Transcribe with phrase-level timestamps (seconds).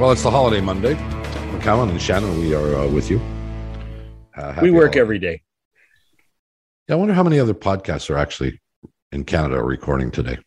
[0.00, 0.94] Well, it's the holiday Monday.
[0.94, 3.20] McCown and Shannon, we are uh, with you.
[4.34, 5.00] Uh, we work holiday.
[5.00, 5.42] every day.
[6.88, 8.62] Yeah, I wonder how many other podcasts are actually
[9.12, 10.38] in Canada recording today.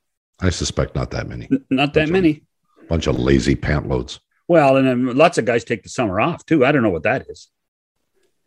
[0.41, 1.47] I suspect not that many.
[1.51, 2.41] N- not that bunch many.
[2.81, 4.19] Of, bunch of lazy pant loads.
[4.47, 6.65] Well, and then lots of guys take the summer off too.
[6.65, 7.51] I don't know what that is.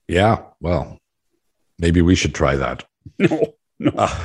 [0.09, 0.99] Yeah, well,
[1.79, 2.85] maybe we should try that.
[3.21, 3.93] No, no.
[3.97, 4.25] Uh,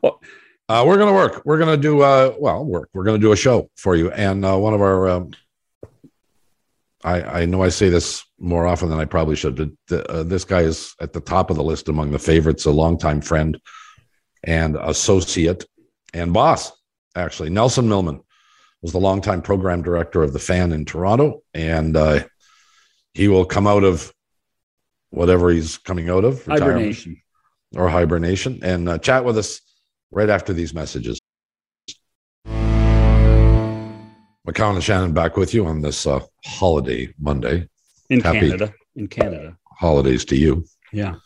[0.00, 0.20] well,
[0.68, 1.42] uh, we're going to work.
[1.44, 2.88] We're going to do, uh, well, work.
[2.94, 4.12] We're going to do a show for you.
[4.12, 5.32] And uh, one of our, um,
[7.04, 10.22] I, I know I say this more often than I probably should, but the, uh,
[10.24, 13.60] this guy is at the top of the list among the favorites, a longtime friend
[14.42, 15.64] and associate
[16.12, 16.72] and boss,
[17.14, 17.50] actually.
[17.50, 18.20] Nelson Millman
[18.82, 21.42] was the longtime program director of the fan in Toronto.
[21.54, 22.24] And uh,
[23.14, 24.12] he will come out of
[25.10, 27.20] whatever he's coming out of, hibernation
[27.76, 29.60] or hibernation, and uh, chat with us
[30.10, 31.20] right after these messages.
[34.48, 37.68] McCown and Shannon back with you on this uh, holiday Monday.
[38.08, 38.72] In Happy Canada.
[38.96, 39.58] In Canada.
[39.76, 40.64] Holidays to you.
[40.90, 41.16] Yeah.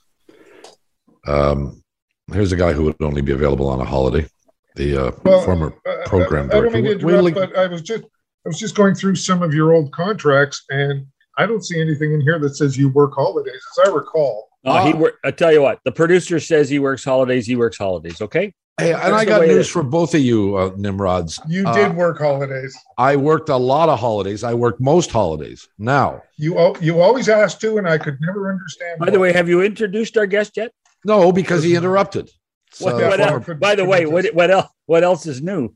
[1.29, 1.85] Um,
[2.33, 4.27] here's a guy who would only be available on a holiday.
[4.75, 7.83] The uh, well, former uh, program I, I, don't mean to interrupt, but I was
[7.83, 11.07] just I was just going through some of your old contracts, and
[11.39, 14.49] I don't see anything in here that says you work holidays, as I recall.
[14.65, 15.19] Uh, he work.
[15.25, 17.47] I tell you what, the producer says he works holidays.
[17.47, 18.21] He works holidays.
[18.21, 18.53] Okay.
[18.79, 21.39] Hey, and I got news for both of you, uh, Nimrods.
[21.47, 22.77] You uh, did work holidays.
[22.97, 24.43] I worked a lot of holidays.
[24.43, 25.69] I worked most holidays.
[25.79, 28.99] Now you you always asked to, and I could never understand.
[28.99, 29.11] By why.
[29.11, 30.73] the way, have you introduced our guest yet?
[31.05, 32.31] No, because he interrupted.
[32.73, 34.69] So, what, what by the way, what what else?
[34.87, 35.75] What else is new?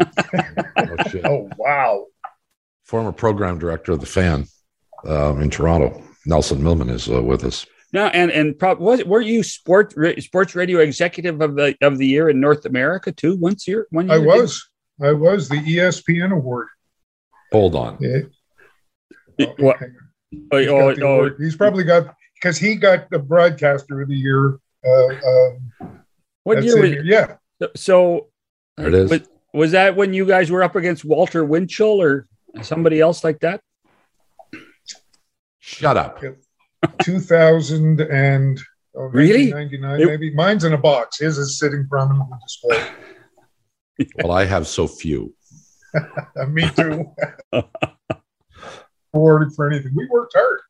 [0.00, 2.06] oh, oh, wow!
[2.84, 4.46] Former program director of the Fan
[5.06, 7.66] um, in Toronto, Nelson Millman is uh, with us.
[7.92, 9.94] No, and and pro- was were you sports
[10.24, 13.36] sports radio executive of the of the year in North America too?
[13.36, 14.16] Once year, one year.
[14.16, 14.68] I was.
[15.00, 16.68] I was the ESPN award.
[17.52, 17.98] Hold on.
[18.00, 18.18] Yeah.
[19.40, 19.76] Oh, what?
[20.52, 24.58] Oh, oh, oh, He's probably got because he got the broadcaster of the year.
[24.84, 26.02] Uh, um,
[26.42, 26.90] what year was?
[27.04, 27.36] Yeah.
[27.76, 28.28] So
[28.76, 29.10] there it is.
[29.10, 29.20] Was,
[29.54, 32.26] was that when you guys were up against Walter Winchell or
[32.62, 33.62] somebody else like that?
[35.58, 36.22] Shut up.
[37.02, 38.60] 2000 and
[38.94, 39.50] oh, really?
[39.50, 40.34] 99 maybe.
[40.34, 41.18] Mine's in a box.
[41.18, 42.92] His is sitting prominently displayed
[44.22, 45.34] well i have so few.
[46.48, 47.10] Me too.
[49.14, 49.92] Awarded for anything.
[49.96, 50.60] We worked hard.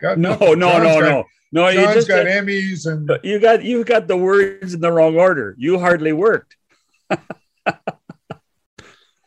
[0.00, 1.24] Got no no no no no.
[1.52, 4.90] No you just got, got emmys and you got you got the words in the
[4.90, 5.54] wrong order.
[5.56, 6.56] You hardly worked.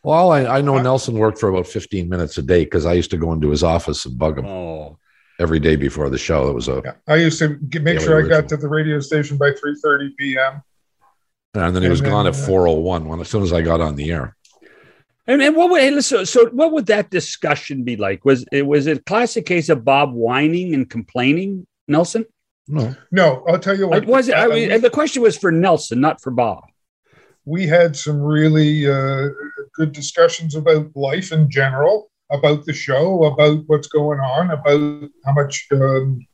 [0.03, 3.11] Well I, I know nelson worked for about 15 minutes a day because i used
[3.11, 4.45] to go into his office and bug him.
[4.45, 4.99] Oh
[5.39, 6.49] every day before the show.
[6.49, 6.81] It was a.
[6.83, 6.93] Yeah.
[7.07, 10.13] I used to get, make sure I got to the radio station by three thirty
[10.17, 10.61] p.m.
[11.53, 13.61] And then he was gone at uh, four oh one when as soon as I
[13.61, 14.35] got on the air.
[15.25, 18.23] And, and what would so, so what would that discussion be like?
[18.23, 22.25] Was it was it a classic case of Bob whining and complaining, Nelson?
[22.67, 23.43] No, no.
[23.47, 24.03] I'll tell you what.
[24.03, 24.35] It was it?
[24.35, 26.63] I mean, and the question was for Nelson, not for Bob.
[27.45, 29.29] We had some really uh,
[29.73, 35.33] good discussions about life in general about the show, about what's going on, about how
[35.33, 36.25] much um,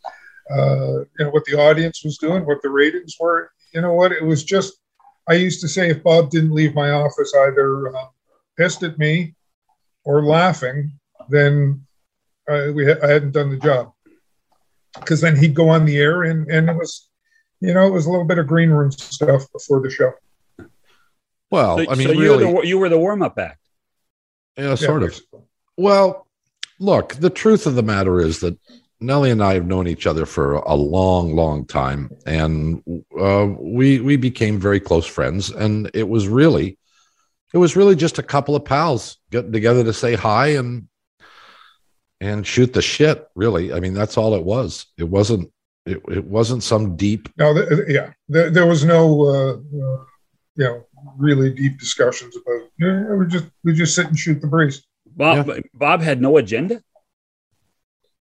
[0.51, 3.51] uh, you know what the audience was doing, what the ratings were.
[3.73, 4.11] You know what?
[4.11, 4.73] It was just.
[5.27, 8.07] I used to say if Bob didn't leave my office either uh,
[8.57, 9.35] pissed at me
[10.03, 10.91] or laughing,
[11.29, 11.85] then
[12.49, 13.93] uh, we ha- I hadn't done the job.
[14.99, 17.09] Because then he'd go on the air and and it was,
[17.61, 20.11] you know, it was a little bit of green room stuff before the show.
[21.49, 23.59] Well, so, I mean, so really, you were the, you were the warm up act.
[24.57, 25.43] Yeah, sort yeah, of.
[25.78, 26.28] Well,
[26.79, 28.57] look, the truth of the matter is that
[29.03, 32.81] Nellie and I have known each other for a long, long time, and
[33.19, 35.50] uh, we we became very close friends.
[35.50, 36.78] And it was really,
[37.53, 40.88] it was really just a couple of pals getting together to say hi and
[42.22, 43.28] and shoot the shit.
[43.35, 44.85] Really, I mean, that's all it was.
[44.97, 45.51] It wasn't.
[45.85, 47.28] It, it wasn't some deep.
[47.35, 50.03] No, th- yeah, there, there, was no, uh, uh,
[50.55, 50.87] you know,
[51.17, 52.70] really deep discussions about.
[52.78, 54.81] You know, we just we just sit and shoot the breeze.
[55.15, 55.59] Bob yeah.
[55.73, 56.81] Bob had no agenda.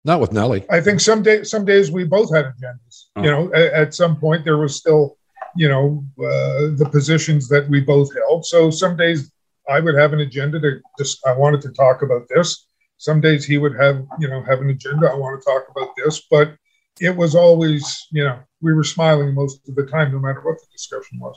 [0.04, 0.64] Not with Nellie.
[0.70, 3.06] I think some day some days we both had agendas.
[3.16, 3.22] Oh.
[3.22, 5.18] You know, at, at, some point there was still,
[5.56, 8.46] you know, uh, the positions that we both held.
[8.46, 9.32] So some days
[9.68, 12.68] I would have an agenda to just I wanted to talk about this.
[12.98, 15.08] Some days he would have, you know, have an agenda.
[15.10, 16.56] I want to talk about this, but
[17.00, 20.56] it was always, you know, we were smiling most of the time, no matter what
[20.60, 21.36] the discussion was.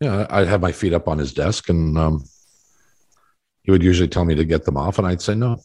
[0.00, 2.24] Yeah, I'd have my feet up on his desk and um,
[3.68, 5.58] he would usually tell me to get them off, and I'd say no,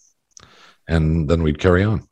[0.89, 2.05] and then we'd carry on.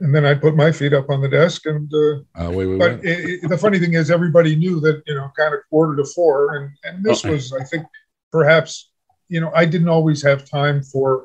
[0.00, 3.04] And then I'd put my feet up on the desk, and uh, uh, wait, but
[3.04, 6.04] it, it, the funny thing is, everybody knew that you know, kind of quarter to
[6.14, 7.34] four, and and this okay.
[7.34, 7.84] was, I think,
[8.30, 8.92] perhaps,
[9.26, 11.24] you know, I didn't always have time for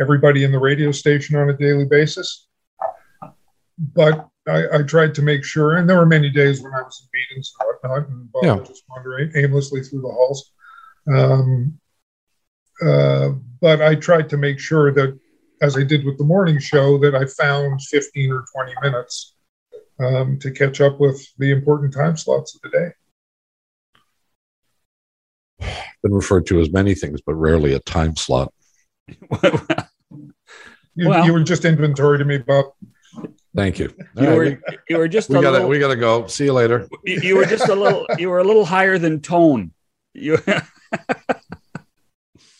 [0.00, 2.48] everybody in the radio station on a daily basis.
[3.78, 7.00] But I, I tried to make sure, and there were many days when I was
[7.04, 8.54] in meetings and whatnot, and Bob Yeah.
[8.56, 10.50] would just wandering aimlessly through the halls.
[11.06, 11.78] Um,
[12.84, 13.30] uh,
[13.60, 15.18] but I tried to make sure that,
[15.62, 19.34] as I did with the morning show, that I found 15 or 20 minutes
[20.00, 22.92] um, to catch up with the important time slots of the
[25.60, 25.66] day.
[26.02, 28.52] Been referred to as many things, but rarely a time slot.
[30.94, 32.66] You, Well- you were just inventory to me, Bob.
[33.56, 33.92] Thank you.
[34.16, 34.58] you All were right,
[34.88, 36.26] you were just we, we a gotta little, we gotta go.
[36.26, 36.86] See you later.
[37.04, 39.72] you, you were just a little you were a little higher than tone.
[40.14, 40.38] You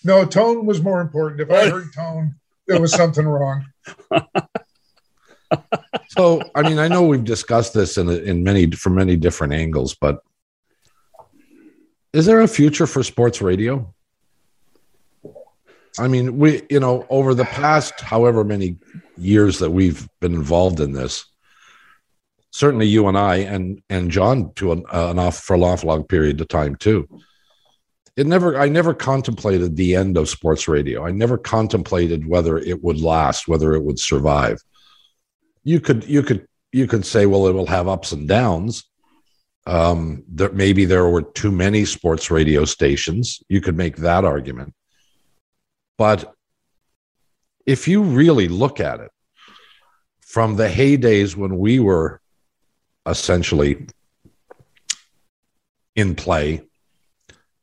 [0.08, 1.42] No, tone was more important.
[1.42, 3.66] If I heard tone, there was something wrong.
[6.10, 9.94] So, I mean, I know we've discussed this in in many from many different angles,
[9.94, 10.20] but
[12.12, 13.94] is there a future for sports radio?
[15.98, 18.76] I mean, we, you know, over the past however many
[19.16, 21.24] years that we've been involved in this,
[22.50, 25.88] certainly you and I, and and John to an, uh, an off for an awful
[25.88, 27.08] long period of time too.
[28.18, 31.06] It never, I never contemplated the end of sports radio.
[31.06, 34.58] I never contemplated whether it would last, whether it would survive.
[35.62, 38.90] You could you could you could say well it will have ups and downs.
[39.66, 43.40] Um that maybe there were too many sports radio stations.
[43.48, 44.74] You could make that argument.
[45.96, 46.34] But
[47.66, 49.12] if you really look at it
[50.22, 52.20] from the heydays when we were
[53.06, 53.86] essentially
[55.94, 56.67] in play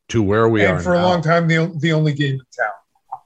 [0.10, 0.70] to where we are.
[0.70, 3.20] and are for a long time, the, the only game in town.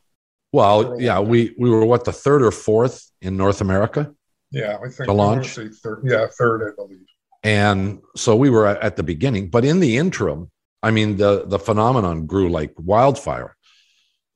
[0.54, 1.28] well yeah time.
[1.28, 4.14] we we were what the third or fourth in north america
[4.52, 5.48] Yeah, I think To I launch?
[5.56, 6.02] third.
[6.04, 7.06] Yeah, third, I believe.
[7.44, 10.50] and so we were at the beginning but in the interim
[10.84, 13.56] i mean the the phenomenon grew like wildfire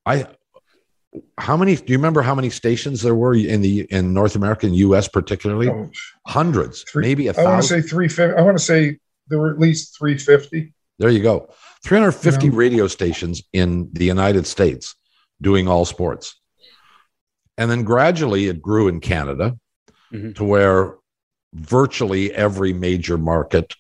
[0.06, 0.26] i
[1.38, 4.66] how many do you remember how many stations there were in the in north america
[4.66, 5.90] and us particularly Oh,
[6.28, 8.36] hundreds Three- maybe a I want to say three fifty.
[8.36, 8.98] I want to say
[9.30, 10.74] there were at least three fifty.
[11.00, 11.50] there you go
[11.84, 12.52] 350 Yeah.
[12.54, 14.96] radio stations in the united states
[15.42, 16.40] doing all sports.
[17.58, 19.58] And then gradually it grew in canada
[20.14, 20.36] Mhm.
[20.36, 20.96] to where
[21.54, 23.76] virtually every major market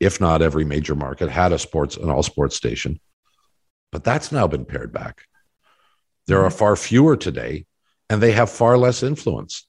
[0.00, 2.98] if not every major market had a sports an all sports station.
[3.92, 5.22] But that's now been pared back.
[6.26, 7.66] There are far fewer today
[8.10, 9.66] and they have far less influence.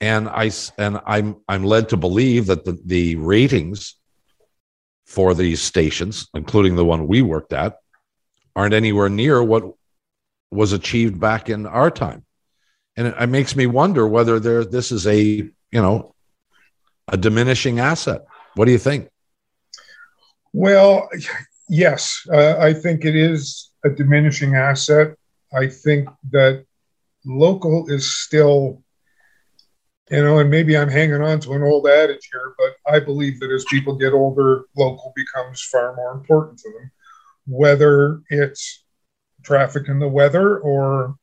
[0.00, 3.96] And I and i'm i'm led to believe that the, the ratings
[5.10, 7.78] for these stations including the one we worked at
[8.54, 9.64] aren't anywhere near what
[10.50, 12.24] was achieved back in our time.
[12.96, 16.14] And it, it makes me wonder whether there this is a you know
[17.08, 18.22] a diminishing asset.
[18.54, 19.08] What do you think?
[20.52, 21.08] Well,
[21.68, 25.16] yes, uh, I think it is a diminishing asset.
[25.52, 26.64] I think that
[27.24, 28.82] local is still,
[30.10, 33.40] you know, and maybe I'm hanging on to an old adage here, but I believe
[33.40, 36.90] that as people get older, local becomes far more important to them,
[37.46, 38.84] whether it's
[39.42, 41.16] traffic and the weather or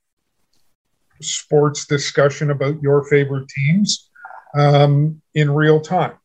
[1.22, 4.10] sports discussion about your favorite teams
[4.56, 6.18] um, in real time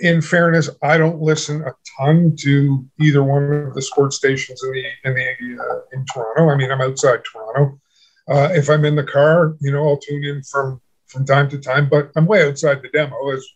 [0.00, 4.72] in fairness, I don't listen a ton to either one of the sports stations in
[4.72, 6.50] the in the uh, in Toronto.
[6.50, 7.80] I mean, I'm outside Toronto.
[8.28, 11.58] Uh, if I'm in the car, you know, I'll tune in from from time to
[11.58, 13.46] time, but I'm way outside the demo, as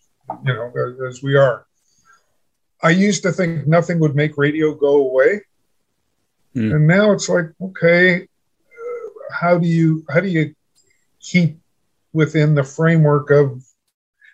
[0.44, 1.66] you know, as, as we are.
[2.82, 5.42] I used to think nothing would make radio go away,
[6.54, 6.72] Hmm.
[6.72, 10.54] and now it's like, okay, uh, how do you how do you
[11.20, 11.58] keep
[12.12, 13.62] within the framework of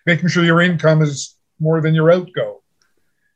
[0.05, 2.61] making sure your income is more than your outgo.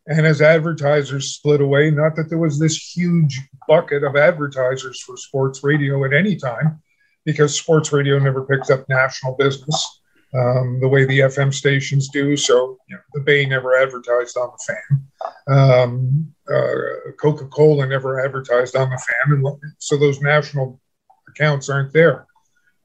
[0.05, 5.15] And as advertisers split away, not that there was this huge bucket of advertisers for
[5.15, 6.81] sports radio at any time,
[7.25, 9.99] because sports radio never picked up national business
[10.35, 12.35] um, the way the FM stations do.
[12.35, 15.07] So you know, the Bay never advertised on the fan.
[15.47, 19.37] Um, uh, Coca Cola never advertised on the fan.
[19.37, 19.45] And
[19.77, 20.79] so those national
[21.29, 22.25] accounts aren't there.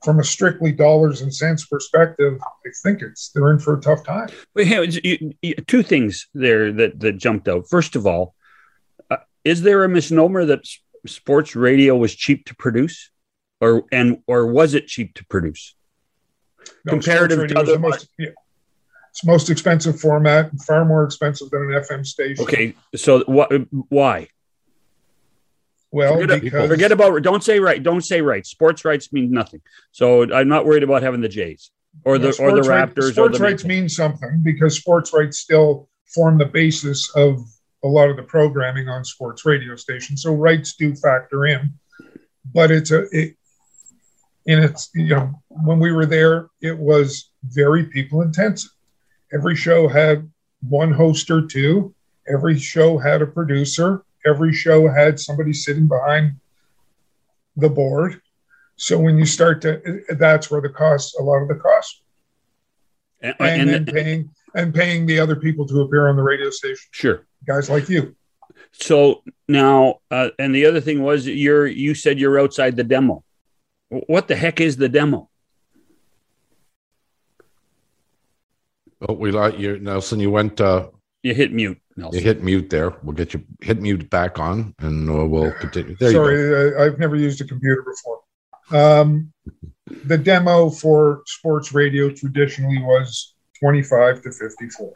[0.04, 4.04] From a strictly dollars and cents perspective, I think it's they're in for a tough
[4.04, 4.28] time.
[4.54, 7.68] You- you- two things there that that jumped out.
[7.68, 8.35] First of all,
[9.11, 10.61] uh, is there a misnomer that
[11.07, 13.11] sports radio was cheap to produce,
[13.61, 15.75] or and or was it cheap to produce?
[16.85, 18.29] No, Comparative to radio is the other- most, yeah.
[19.11, 22.45] It's most expensive format, far more expensive than an FM station.
[22.45, 23.50] Okay, so what?
[23.88, 24.29] Why?
[25.91, 27.23] Well, Forget, because forget about.
[27.23, 27.83] Don't say right.
[27.83, 28.45] Don't say right.
[28.47, 29.62] Sports rights mean nothing.
[29.93, 31.71] So I'm not worried about having the Jays
[32.05, 35.12] or the Well, or the right- Raptors or sports the rights mean something because sports
[35.15, 37.41] rights still form the basis of
[37.83, 40.23] a lot of the programming on sports radio stations.
[40.23, 41.73] So rights do factor in,
[42.53, 43.37] but it's a it,
[44.49, 48.71] and it's you know when we were there, it was very people intensive.
[49.33, 50.28] Every show had
[50.69, 51.95] one host or two.
[52.33, 54.02] Every show had a producer.
[54.26, 56.33] Every show had somebody sitting behind
[57.57, 58.21] the board.
[58.76, 62.02] So when you start to, that's where the cost, a lot of the cost,
[63.21, 66.49] And, and, and- then paying and paying the other people to appear on the radio
[66.50, 67.26] station, sure.
[67.47, 68.17] guys like you.
[68.73, 73.25] So now, uh, and the other thing was you're you said you're outside the demo.
[73.90, 75.30] What the heck is the demo?
[79.09, 80.21] Oh, we like you, Nelson.
[80.21, 80.61] You went.
[80.61, 80.88] Uh,
[81.23, 82.90] You hit mute, you hit mute there.
[83.02, 85.97] We'll get you hit mute back on, and uh, we'll continue.
[85.97, 86.12] There.
[86.12, 88.21] Sorry, uh, I've never used a computer before.
[88.71, 89.33] Um,
[90.04, 94.92] the demo for sports radio traditionally was 25 to 54.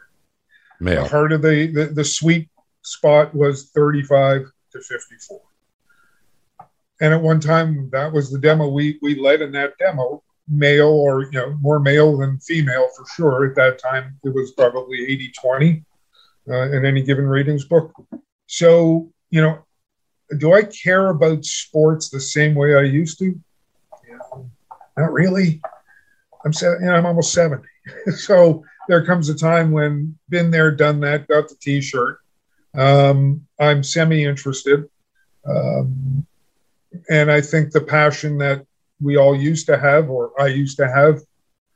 [1.03, 2.49] The heart of the, the, the sweet
[2.83, 5.41] spot was 35 to 54.
[7.03, 10.87] And at one time, that was the demo we, we led in that demo, male
[10.87, 13.45] or, you know, more male than female for sure.
[13.45, 15.83] At that time, it was probably 80 20
[16.49, 17.91] uh, in any given ratings book.
[18.47, 19.65] So, you know,
[20.37, 23.37] do I care about sports the same way I used to?
[24.09, 24.49] Know,
[24.97, 25.61] not really.
[26.45, 27.67] I'm se- you know, I'm almost 70.
[28.15, 32.19] so there comes a time when been there, done that, got the t-shirt.
[32.73, 34.85] Um, I'm semi-interested.
[35.45, 36.25] Um,
[37.09, 38.65] and I think the passion that
[39.01, 41.21] we all used to have, or I used to have,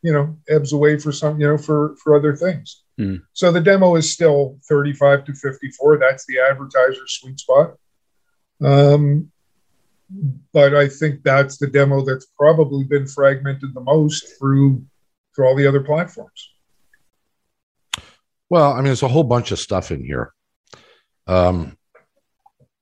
[0.01, 2.83] you know, ebbs away for some, you know, for, for other things.
[2.99, 3.21] Mm.
[3.33, 5.97] So the demo is still 35 to 54.
[5.97, 7.75] That's the advertiser sweet spot.
[8.63, 9.31] Um,
[10.53, 14.85] but I think that's the demo that's probably been fragmented the most through
[15.35, 16.49] through all the other platforms.
[18.49, 20.33] Well, I mean, there's a whole bunch of stuff in here.
[21.27, 21.76] Um,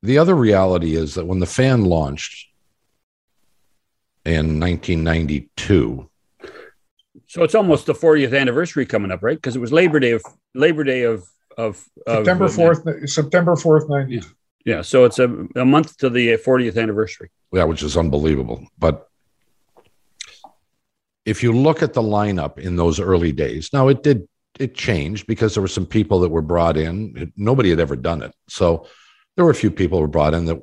[0.05, 2.47] the other reality is that when the fan launched
[4.25, 6.09] in 1992,
[7.27, 9.37] So it's almost the 40th anniversary coming up, right?
[9.37, 11.23] Because it was Labor Day of Labor Day of
[11.57, 14.21] of, of September fourth, September fourth, ninety.
[14.65, 17.29] Yeah, so it's a, a month to the 40th anniversary.
[17.53, 18.67] yeah, which is unbelievable.
[18.79, 19.07] But
[21.23, 24.27] if you look at the lineup in those early days, now it did
[24.59, 27.31] it changed because there were some people that were brought in.
[27.37, 28.87] Nobody had ever done it, so
[29.35, 30.61] there were a few people who were brought in that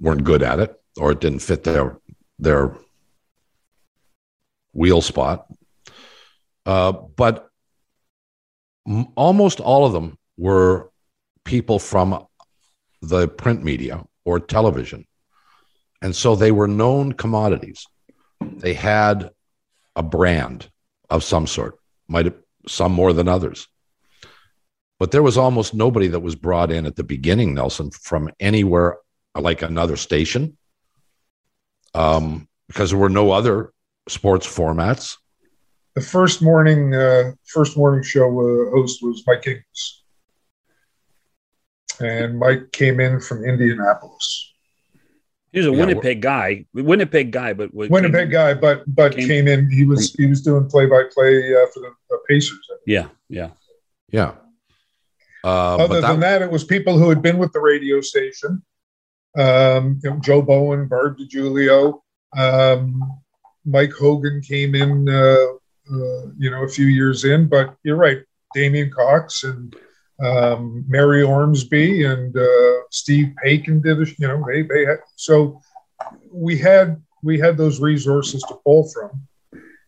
[0.00, 1.98] weren't good at it or it didn't fit their
[2.38, 2.76] their
[4.72, 5.46] wheel spot.
[6.64, 7.48] Uh, but
[8.86, 10.90] m- almost all of them were
[11.44, 12.26] people from
[13.02, 15.06] the print media or television.
[16.02, 17.86] And so they were known commodities.
[18.40, 19.30] They had
[19.96, 20.70] a brand
[21.10, 22.36] of some sort, might have
[22.68, 23.66] some more than others.
[24.98, 28.98] But there was almost nobody that was brought in at the beginning, Nelson, from anywhere
[29.38, 30.56] like another station,
[31.94, 33.72] um, because there were no other
[34.08, 35.16] sports formats.
[35.94, 40.04] The first morning, uh, first morning show uh, host was Mike Higgins,
[42.00, 44.52] and Mike came in from Indianapolis.
[45.52, 49.28] He was a Yeah, Winnipeg guy, Winnipeg guy, but was, Winnipeg guy, but but Came-
[49.28, 49.70] came, in.
[49.70, 52.68] He was he was doing play by play for the, the Pacers.
[52.86, 53.50] Yeah, yeah.
[54.10, 54.34] Yeah.
[55.48, 58.02] Uh, Other but that, than that, it was people who had been with the radio
[58.02, 58.62] station.
[59.38, 62.00] Um, you know, Joe Bowen, Barb DiGiulio,
[62.36, 63.00] um,
[63.64, 65.46] Mike Hogan came in, uh,
[65.90, 67.48] uh, you know, a few years in.
[67.48, 68.18] But you're right,
[68.54, 69.74] Damien Cox and
[70.22, 75.62] um, Mary Ormsby and uh, Steve Paikin did, a, you know, they they had so
[76.30, 79.26] we had we had those resources to pull from,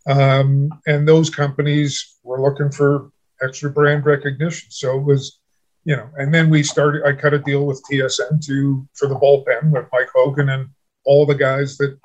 [0.06, 3.10] um, and those companies were looking for
[3.42, 4.70] extra brand recognition.
[4.70, 5.39] So it was
[5.84, 7.04] you know, and then we started.
[7.04, 10.68] I cut a deal with TSN to for the bullpen with Mike Hogan and
[11.04, 11.98] all the guys that,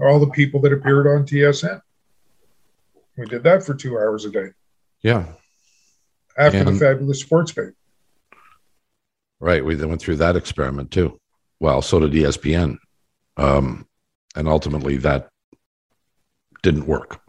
[0.00, 1.80] all the people that appeared on TSN.
[3.16, 4.48] We did that for two hours a day
[5.02, 5.26] yeah,
[6.36, 7.74] after the fabulous sports page.
[9.40, 9.64] right.
[9.64, 11.18] We then went through that experiment too.
[11.58, 12.78] Well, so did ESPN.
[13.36, 13.86] Um,
[14.36, 15.28] and ultimately that
[16.62, 17.20] didn't work.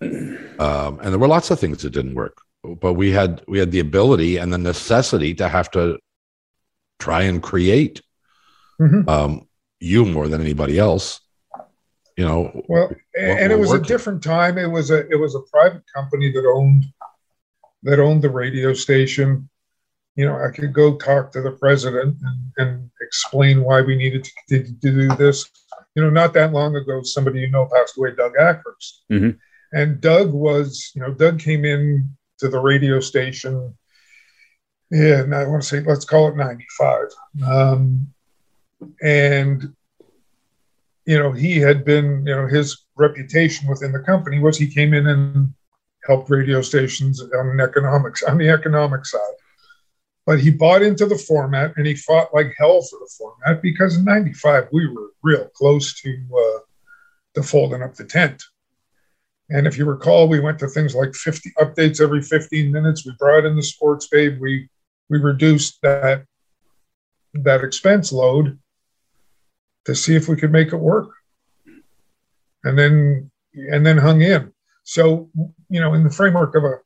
[0.00, 2.38] Um, and there were lots of things that didn't work,
[2.80, 5.98] but we had we had the ability and the necessity to have to
[6.98, 8.00] try and create
[8.80, 9.08] Mhm.
[9.08, 9.48] um,
[9.80, 11.20] you more than anybody else.
[12.16, 13.84] You know, Well, what and it was working.
[13.84, 14.56] a different time.
[14.58, 16.84] It was a it was a private company that owned
[17.82, 19.48] that owned the radio station.
[20.16, 24.22] You know, I could go talk to the president and, and explain why we needed
[24.24, 25.50] to continue to do this.
[25.96, 29.02] You know, not that long ago, somebody you know passed away, Doug Ackhurst.
[29.10, 29.38] Mhm.
[29.72, 33.76] And Doug was, you know, Doug came in to the radio station.
[34.90, 37.08] Yeah, and I want to say, let's call it 95.
[37.46, 38.14] Um,
[39.02, 39.74] and
[41.06, 44.94] you know, he had been, you know, his reputation within the company was he came
[44.94, 45.52] in and
[46.06, 49.20] helped radio stations on an economics on the economic side.
[50.26, 53.96] But he bought into the format and he fought like hell for the format because
[53.96, 56.60] in '95 we were real close to uh,
[57.34, 58.42] to folding up the tent.
[59.50, 63.04] And if you recall, we went to things like 50 updates every 15 minutes.
[63.04, 64.40] We brought in the sports babe.
[64.40, 64.68] We
[65.10, 66.24] we reduced that
[67.34, 68.58] that expense load
[69.84, 71.10] to see if we could make it work.
[72.64, 74.52] And then and then hung in.
[74.84, 75.30] So,
[75.68, 76.78] you know, in the framework of a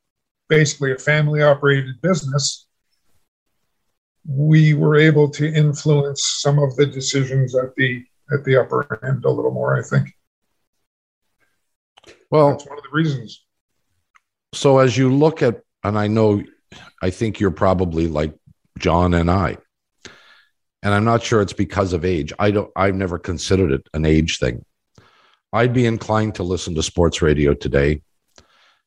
[0.48, 2.66] basically a family operated business,
[4.26, 9.24] we were able to influence some of the decisions at the at the upper end
[9.24, 10.12] a little more, I think.
[12.30, 13.44] Well, that's one of the reasons.
[14.54, 16.42] So as you look at, and I know,
[17.02, 18.34] I think you're probably like
[18.78, 19.58] John and I,
[20.82, 22.32] and I'm not sure it's because of age.
[22.38, 22.70] I don't.
[22.76, 24.64] I've never considered it an age thing.
[25.52, 28.02] I'd be inclined to listen to sports radio today.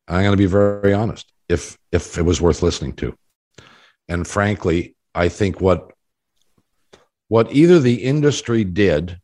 [0.08, 1.32] I'm going to be very honest.
[1.50, 3.16] If if it was worth listening to,
[4.08, 5.92] and frankly, I think what
[7.28, 9.20] what either the industry did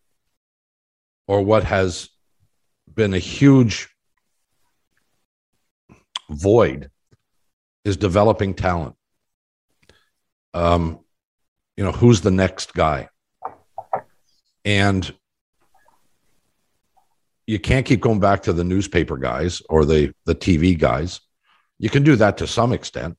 [1.28, 2.10] or what has
[2.94, 3.90] been a huge
[6.30, 6.90] void
[7.86, 8.96] is developing talent.
[10.54, 11.00] Um,
[11.76, 13.10] you know, who's the next guy?
[14.66, 15.14] And
[17.46, 21.22] you can't keep going back to the newspaper guys or the the TV guys.
[21.80, 23.18] You can do that to some extent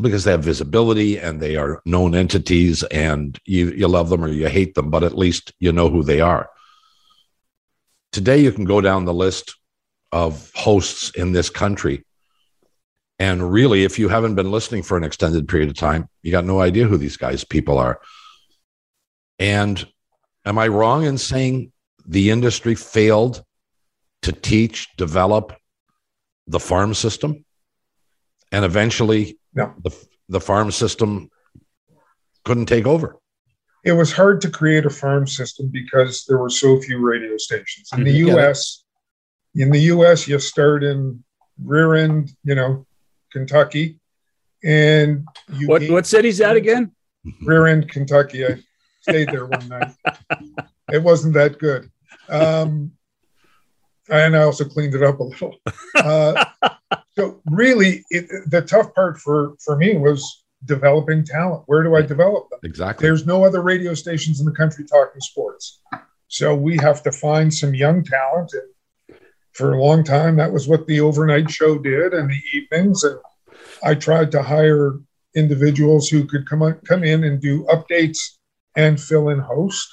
[0.00, 4.28] because they have visibility and they are known entities and you you love them or
[4.28, 6.50] you hate them, but at least you know who they are.
[8.12, 9.54] Today you can go down the list
[10.16, 12.02] of hosts in this country.
[13.18, 16.46] And really, if you haven't been listening for an extended period of time, you got
[16.46, 18.00] no idea who these guys people are.
[19.38, 19.86] And
[20.46, 21.70] am I wrong in saying
[22.06, 23.44] the industry failed
[24.22, 25.54] to teach, develop
[26.46, 27.44] the farm system?
[28.52, 29.74] And eventually no.
[29.84, 29.94] the,
[30.30, 31.28] the farm system
[32.46, 33.16] couldn't take over.
[33.84, 37.90] It was hard to create a farm system because there were so few radio stations.
[37.92, 38.38] In the Mhm.
[38.38, 38.85] US,
[39.56, 41.22] in the US, you start in
[41.64, 42.86] rear end, you know,
[43.32, 43.98] Kentucky,
[44.64, 45.26] and
[45.58, 46.92] you What gain- what city's that again?
[47.42, 48.46] rear end Kentucky.
[48.46, 48.58] I
[49.00, 49.92] stayed there one night.
[50.92, 51.90] It wasn't that good.
[52.28, 52.92] Um,
[54.08, 55.56] and I also cleaned it up a little.
[55.96, 56.44] Uh,
[57.18, 61.64] so really, it, the tough part for for me was developing talent.
[61.66, 62.60] Where do I develop them?
[62.62, 63.04] Exactly.
[63.04, 65.80] There's no other radio stations in the country talking sports,
[66.28, 68.52] so we have to find some young talent.
[68.52, 68.62] And
[69.56, 73.04] for a long time, that was what the overnight show did, and the evenings.
[73.04, 73.18] And
[73.82, 74.94] I tried to hire
[75.34, 78.18] individuals who could come on, come in and do updates
[78.76, 79.86] and fill in host.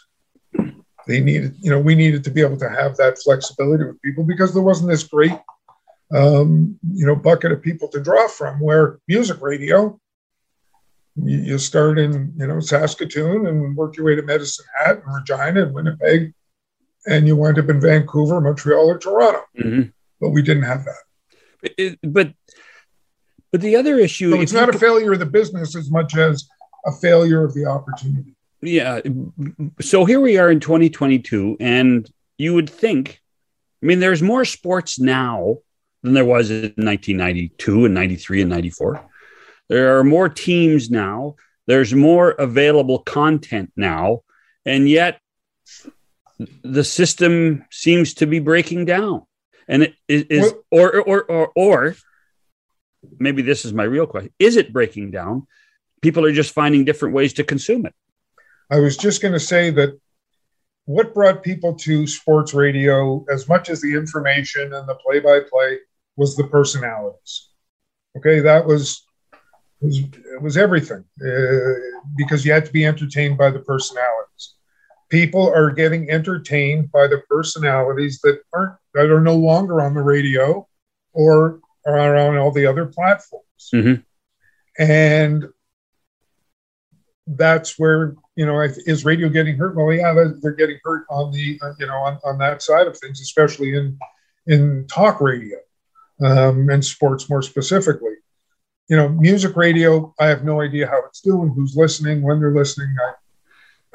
[1.08, 4.24] They needed, you know, we needed to be able to have that flexibility with people
[4.24, 5.34] because there wasn't this great,
[6.14, 8.60] um, you know, bucket of people to draw from.
[8.60, 10.00] Where music radio,
[11.16, 15.14] you, you start in, you know, Saskatoon and work your way to Medicine Hat and
[15.14, 16.34] Regina and Winnipeg,
[17.06, 19.42] and you wind up in Vancouver, Montreal, or Toronto.
[19.58, 19.92] Mhm.
[20.22, 21.74] But we didn't have that.
[21.78, 22.34] It- but
[23.52, 26.16] but the other issue So it's you not a failure of the business as much
[26.18, 26.48] as
[26.86, 28.36] a failure of the opportunity.
[28.62, 29.00] yeah
[29.80, 33.22] so here we are in 2022 and you would think
[33.82, 35.58] i mean there's more sports now
[36.02, 39.02] than there was in 1992 and 93 and 94
[39.70, 41.36] there are more teams now
[41.68, 44.22] there's more available content now
[44.66, 45.20] and yet
[46.64, 49.24] the system seems to be breaking down
[49.68, 51.96] and it is, is or, or or or
[53.20, 55.46] maybe this is my real question is it breaking down
[56.02, 57.94] people are just finding different ways to consume it
[58.70, 60.00] I was just going to say that
[60.86, 65.40] what brought people to sports radio, as much as the information and the play by
[65.42, 65.78] play,
[66.16, 67.50] was the personalities.
[68.18, 69.06] Okay, that was
[69.80, 71.74] was, it was everything uh,
[72.16, 74.53] because you had to be entertained by the personalities.
[75.14, 80.02] People are getting entertained by the personalities that aren't that are no longer on the
[80.02, 80.68] radio
[81.14, 83.70] or are on all the other platforms.
[83.72, 84.04] Mhm.
[84.80, 85.46] And
[87.28, 91.32] that's where you know is radio getting hurt well yeah they're- they're getting hurt on
[91.32, 93.98] the uh, you know on, on that side of things especially in
[94.48, 95.58] in talk radio
[96.26, 98.16] um, and sports more specifically
[98.90, 102.54] you know music radio i have no idea how it's doing who's listening when they're
[102.54, 103.14] listening i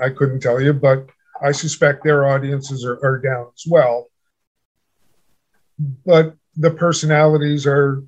[0.00, 1.06] i couldn't tell you but
[1.42, 4.08] i suspect their audiences are, are down as well
[6.04, 8.02] but the personalities are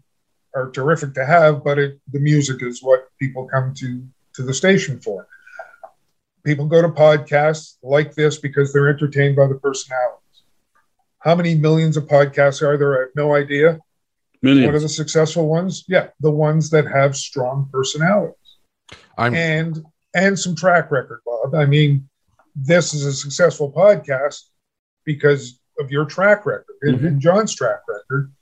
[0.55, 4.55] are terrific to have but it, the music is what people come to to the
[4.55, 5.27] station for
[6.45, 10.43] people go to podcasts like this because they're entertained by the personalities
[11.21, 12.97] How many millions of podcasts are there?
[12.97, 13.79] I have no idea.
[14.43, 14.67] Millions.
[14.67, 15.85] What are the successful ones?
[15.87, 18.35] Yeah, the ones that have strong personalities
[19.19, 21.55] I'm and and some track record, Bob.
[21.55, 22.09] I mean,
[22.57, 24.43] this is a successful podcast
[25.05, 27.07] because of your track record and, Mhm.
[27.07, 28.33] and John's track record.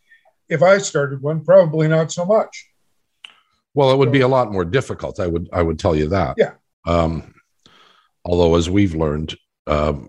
[0.49, 2.67] If I started one, probably not so much.
[3.75, 5.21] well, it would be a lot more difficult.
[5.21, 6.35] I would I would tell you that.
[6.37, 6.55] Yeah.
[6.87, 7.35] Um,
[8.25, 9.37] although, as we've learned,
[9.69, 10.09] um,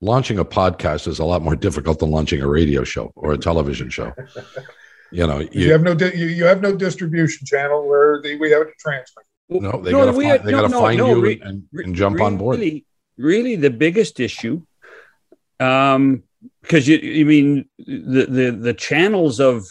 [0.00, 3.38] launching a podcast is a lot more difficult than launching a radio show or a
[3.38, 4.12] television show.
[5.14, 8.38] You know, You, you, have no di- you, you have no distribution channel where the,
[8.38, 9.26] we have to transmit.
[9.60, 12.20] No, they No, gotta find, they no, gotta no, find you re- and, and jump
[12.20, 12.58] on board.
[12.58, 12.84] Really,
[13.16, 14.62] really, the biggest issue,
[15.60, 16.22] um,
[16.60, 19.66] because you, you mean the the the channels of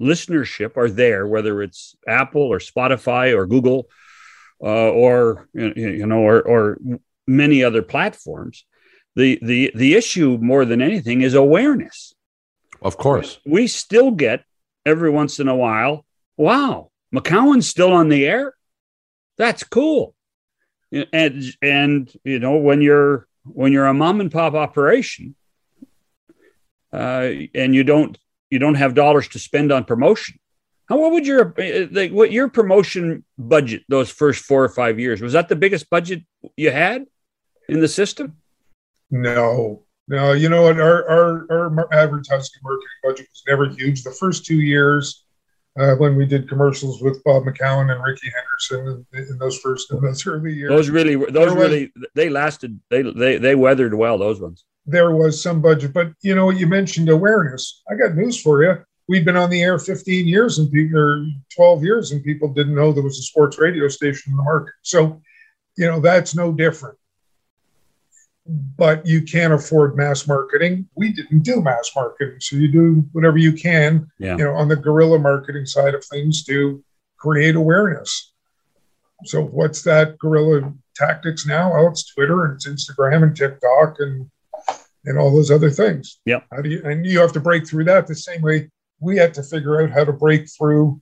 [0.00, 3.88] listenership are there, whether it's Apple or Spotify or Google,
[4.62, 6.78] uh, or you you know, or or
[7.26, 8.64] many other platforms.
[9.16, 12.14] The the the issue more than anything is awareness.
[12.80, 13.40] Of course.
[13.44, 14.44] We still get
[14.86, 16.04] every once in a while,
[16.36, 18.54] wow, McCown's still on the air.
[19.38, 20.14] That's cool.
[20.92, 25.36] And and you know when you're when you're a mom and pop operation,
[26.92, 28.18] uh, and you don't
[28.50, 30.38] you don't have dollars to spend on promotion.
[30.88, 34.98] How what would your uh, like what your promotion budget those first four or five
[34.98, 36.22] years was that the biggest budget
[36.56, 37.04] you had
[37.68, 38.38] in the system?
[39.10, 40.32] No, no.
[40.32, 40.80] You know what?
[40.80, 44.02] Our our, our advertising marketing budget was never huge.
[44.02, 45.26] The first two years,
[45.78, 49.90] uh, when we did commercials with Bob McCown and Rickey Henderson in, in those first
[49.92, 53.94] in those early years, Those really those was- really they lasted they they they weathered
[53.94, 54.64] well those ones.
[54.86, 55.92] there was some budget.
[55.92, 57.82] But you know, you mentioned awareness.
[57.90, 58.76] I got news for you.
[59.10, 61.24] We'd been on the air 15 years and people, or
[61.56, 64.74] 12 years, and people didn't know there was a sports radio station in the market.
[64.82, 65.22] So,
[65.78, 66.97] you know, that's no different.
[68.48, 70.88] But you can't afford mass marketing.
[70.94, 74.36] We didn't do mass marketing, so you do whatever you can, Yeah.
[74.38, 76.82] you know, on the guerrilla marketing side of things to
[77.18, 78.32] create awareness.
[79.24, 81.72] So, what's that guerrilla tactics now?
[81.74, 84.30] Oh, it's Twitter and it's Instagram and TikTok and
[85.04, 86.18] and all those other things.
[86.24, 86.46] Yep.
[86.50, 89.34] How do you and you have to break through that the same way we had
[89.34, 91.00] to figure out how to break through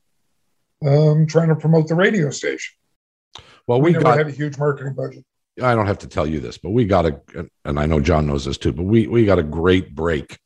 [0.86, 2.74] um, trying to promote the radio station.
[3.66, 5.24] Well, We, we never got had a huge marketing budget.
[5.62, 7.20] I don't have to tell you this, but we got a,
[7.64, 10.38] and I know John knows this too, but we we got a great break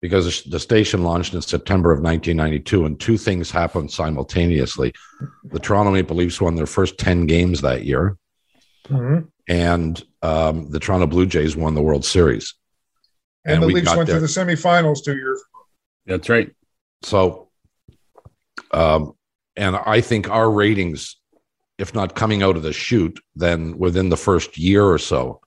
[0.00, 4.92] because the station launched in September of 1992, and two things happened simultaneously.
[5.44, 8.16] The Toronto Maple Leafs won their first 10 games that year,
[8.88, 9.28] Mhm.
[9.48, 12.54] and um, the Toronto Blue Jays won the World Series.
[13.44, 14.16] And, And the we Leafs got went there.
[14.16, 15.40] to the semifinals two years.
[16.06, 16.50] That's right.
[17.02, 17.50] So,
[18.72, 19.12] um,
[19.56, 21.16] and I think our ratings,
[21.78, 25.40] if not coming out of the chute, then within the first year or so,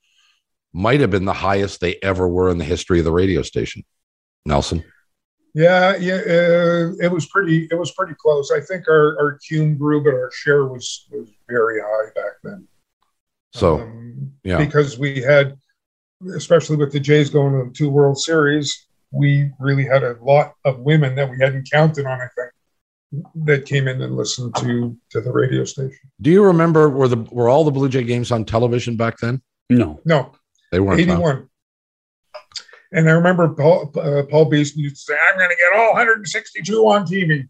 [0.74, 3.84] might have been the highest they ever were in the history of the radio station.
[4.46, 4.84] Nelson,
[5.54, 7.68] Yeah, yeah, uh, it was pretty.
[7.72, 8.52] It was pretty close.
[8.52, 12.68] I think our our cume grew, but our share was was very high back then.
[13.54, 14.58] so Um, yeah.
[14.58, 15.58] because we had,
[16.36, 20.54] especially with the Jays going to the two World Series, we really had a lot
[20.66, 22.20] of women that we hadn't counted on.
[22.20, 22.52] I think
[23.36, 25.98] that came in and listened to to the radio station.
[26.22, 29.42] do you remember were the were all the Blue Jay games on television back then?
[29.70, 30.00] No.
[30.06, 30.32] No,
[30.72, 31.00] They weren't.
[31.00, 31.50] 81.
[32.92, 35.94] And I remember Paul, uh, Paul Beeston used to say, I'm going to get all
[35.94, 37.48] 162 on TV.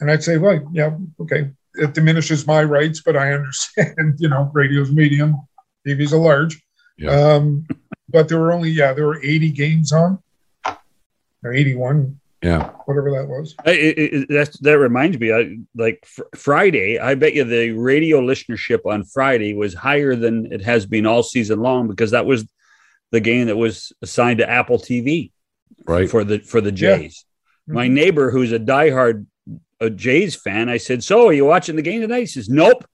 [0.00, 1.50] And I'd say, well, yeah, okay.
[1.74, 5.36] It diminishes my rights, but I understand, you know, radio's medium,
[5.86, 6.60] TV's a large.
[6.98, 7.10] Yeah.
[7.10, 7.66] Um,
[8.08, 10.18] but there were only, yeah, there were 80 games on,
[11.42, 12.70] or 81, Yeah.
[12.84, 13.54] whatever that was.
[13.64, 17.70] I, it, it, that's, that reminds me, I, like fr- Friday, I bet you the
[17.70, 22.26] radio listenership on Friday was higher than it has been all season long because that
[22.26, 22.46] was
[23.12, 25.32] the game that was assigned to Apple TV
[25.86, 26.08] Right.
[26.10, 26.98] for the for the Yeah.
[26.98, 27.24] Jays.
[27.66, 27.94] My mm-hmm.
[27.94, 29.26] neighbor, who's a diehard
[29.80, 32.84] a Jays fan, I said, "So, are you watching the game tonight?" He says, "Nope,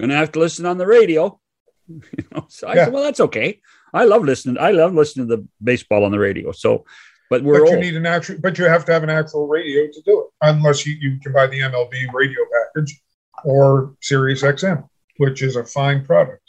[0.00, 1.38] gonna have to listen on the radio."
[1.88, 2.84] you know, so I Yeah.
[2.86, 3.60] said, "Well, that's okay.
[3.94, 4.58] I love listening.
[4.58, 6.84] I love listening to the baseball on the radio." So,
[7.30, 7.84] but we're but you old.
[7.84, 10.86] need an actual, but you have to have an actual radio to do it, unless
[10.86, 13.00] you, you can buy the MLB radio package
[13.44, 16.42] or Sirius XM, which is a fine product.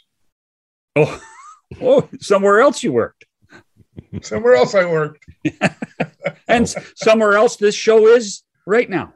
[0.96, 1.20] oh,
[1.82, 3.24] oh, somewhere else you worked,
[4.22, 5.24] Somewhere else I worked.
[6.48, 9.14] and somewhere else this show is right now.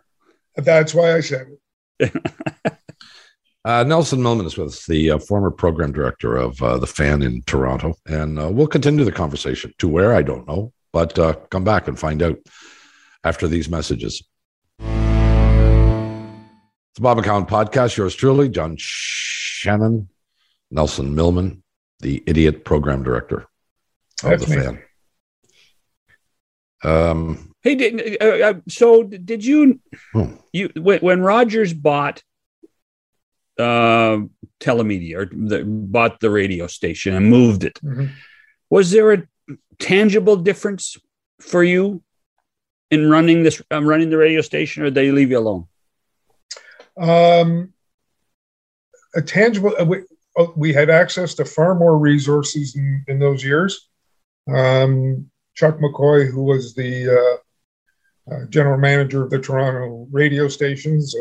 [0.56, 1.46] That's why I said
[1.98, 2.12] it.
[3.64, 7.22] Uh, Nelson Millman is with us, the uh, former program director of uh, the Fan
[7.22, 9.72] in Toronto, and uh, we'll continue the conversation.
[9.78, 12.38] To where I don't know, but uh, come back and find out
[13.24, 14.22] after these messages.
[14.80, 14.86] It's
[16.96, 17.96] the Bob McCown podcast.
[17.96, 20.08] Yours truly, John Shannon,
[20.70, 21.62] Nelson Millman,
[22.00, 23.46] the idiot program director
[24.22, 24.62] of That's the me.
[24.62, 24.82] Fan.
[26.84, 29.80] Um, Hey, did, uh, uh, so did you
[30.12, 30.34] Hmm.
[30.52, 32.24] you when, when Rogers bought
[33.56, 34.18] uh,
[34.58, 37.78] telemedia or the, bought the radio station and moved it?
[37.84, 38.10] Mhm.
[38.68, 39.22] Was there a
[39.78, 40.96] tangible difference
[41.40, 42.02] for you
[42.90, 45.66] in running this um, running the radio station, or they leave you alone?
[46.98, 47.72] Um,
[49.14, 49.74] a tangible.
[49.78, 50.02] uh, We,
[50.38, 53.88] uh, we had access to far more resources in, in those years.
[54.52, 61.14] Um, Chuck McCoy, who was the uh, uh, general manager of the Toronto radio stations,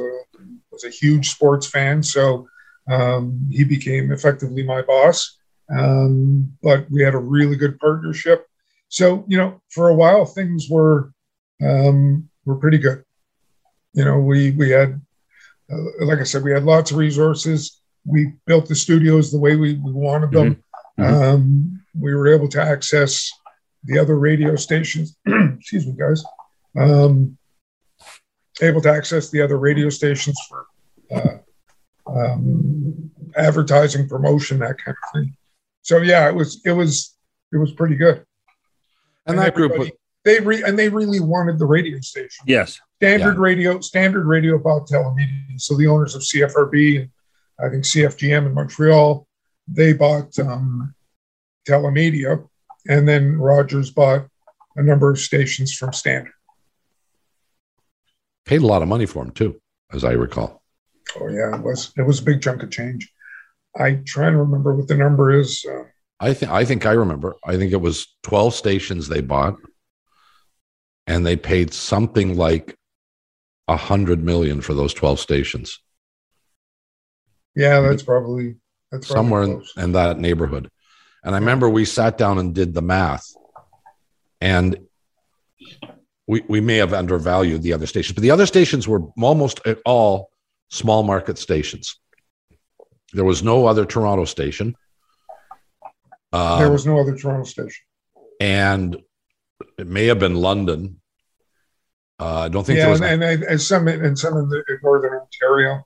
[0.71, 2.47] was a huge sports fan, so
[2.89, 5.37] um, he became effectively my boss.
[5.75, 8.45] Um, but we had a really good partnership.
[8.89, 11.13] So you know, for a while things were
[11.63, 13.03] um, were pretty good.
[13.93, 15.01] You know, we we had
[15.71, 17.81] uh, like I said, we had lots of resources.
[18.05, 20.63] We built the studios the way we, we wanted them.
[20.99, 21.33] Mhm.
[21.33, 23.29] Um, we were able to access
[23.83, 25.17] the other radio stations.
[25.25, 26.23] excuse me, guys.
[26.77, 27.37] Um,
[28.61, 30.65] able to access the other radio stations for
[31.11, 31.37] uh,
[32.07, 35.37] um, advertising, promotion, that kind of thing.
[35.81, 37.15] So yeah, it was it was
[37.51, 38.25] it was pretty good.
[39.25, 39.73] and that group,
[40.23, 42.45] they re, and they really wanted the radio station.
[42.47, 42.79] Yes.
[42.97, 45.59] Standard radio, standard radio bought telemedia.
[45.59, 47.09] So the owners of CFRB and
[47.59, 49.27] I think CFGM in Montreal,
[49.67, 50.95] they bought um,
[51.67, 52.47] telemedia,
[52.87, 54.27] and then Rogers bought
[54.75, 56.33] a number of stations from Standard.
[58.45, 59.59] paid a lot of money for them too,
[59.91, 60.63] as I recall.
[61.19, 63.11] Oh yeah, it was it was a big chunk of change.
[63.77, 65.65] I try to remember what the number is.
[65.65, 65.83] Uh,
[66.19, 67.35] I think I think I remember.
[67.45, 69.55] I think it was 12 stations they bought,
[71.07, 72.75] and they paid something like
[73.67, 75.79] a hundred million for those 12 stations,
[77.55, 78.55] yeah, that's probably
[78.91, 80.69] that's probably somewhere in, in that neighborhood.
[81.23, 83.25] And I remember we sat down and did the math,
[84.39, 84.77] and
[86.27, 90.29] we we may have undervalued the other stations, but the other stations were almost all
[90.69, 91.99] small market stations.
[93.13, 94.75] There was no other Toronto station.
[96.33, 97.83] Um, there was no other Toronto station.
[98.39, 98.97] and
[99.77, 100.99] it may have been London.
[102.19, 103.01] Uh, I don't think Yeah, there was.
[103.01, 105.83] and, and, and some in, and some in, the, in northern Ontario.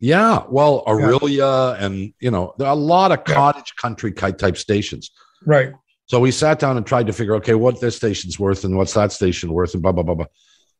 [0.00, 3.34] yeah, well, Orillia, and you know, there are a lot of Yeah.
[3.34, 5.10] cottage country type stations.
[5.46, 5.72] Right.
[6.06, 8.94] So we sat down and tried to figure, okay, what this station's worth and what's
[8.94, 10.26] that station worth, and blah blah blah blah.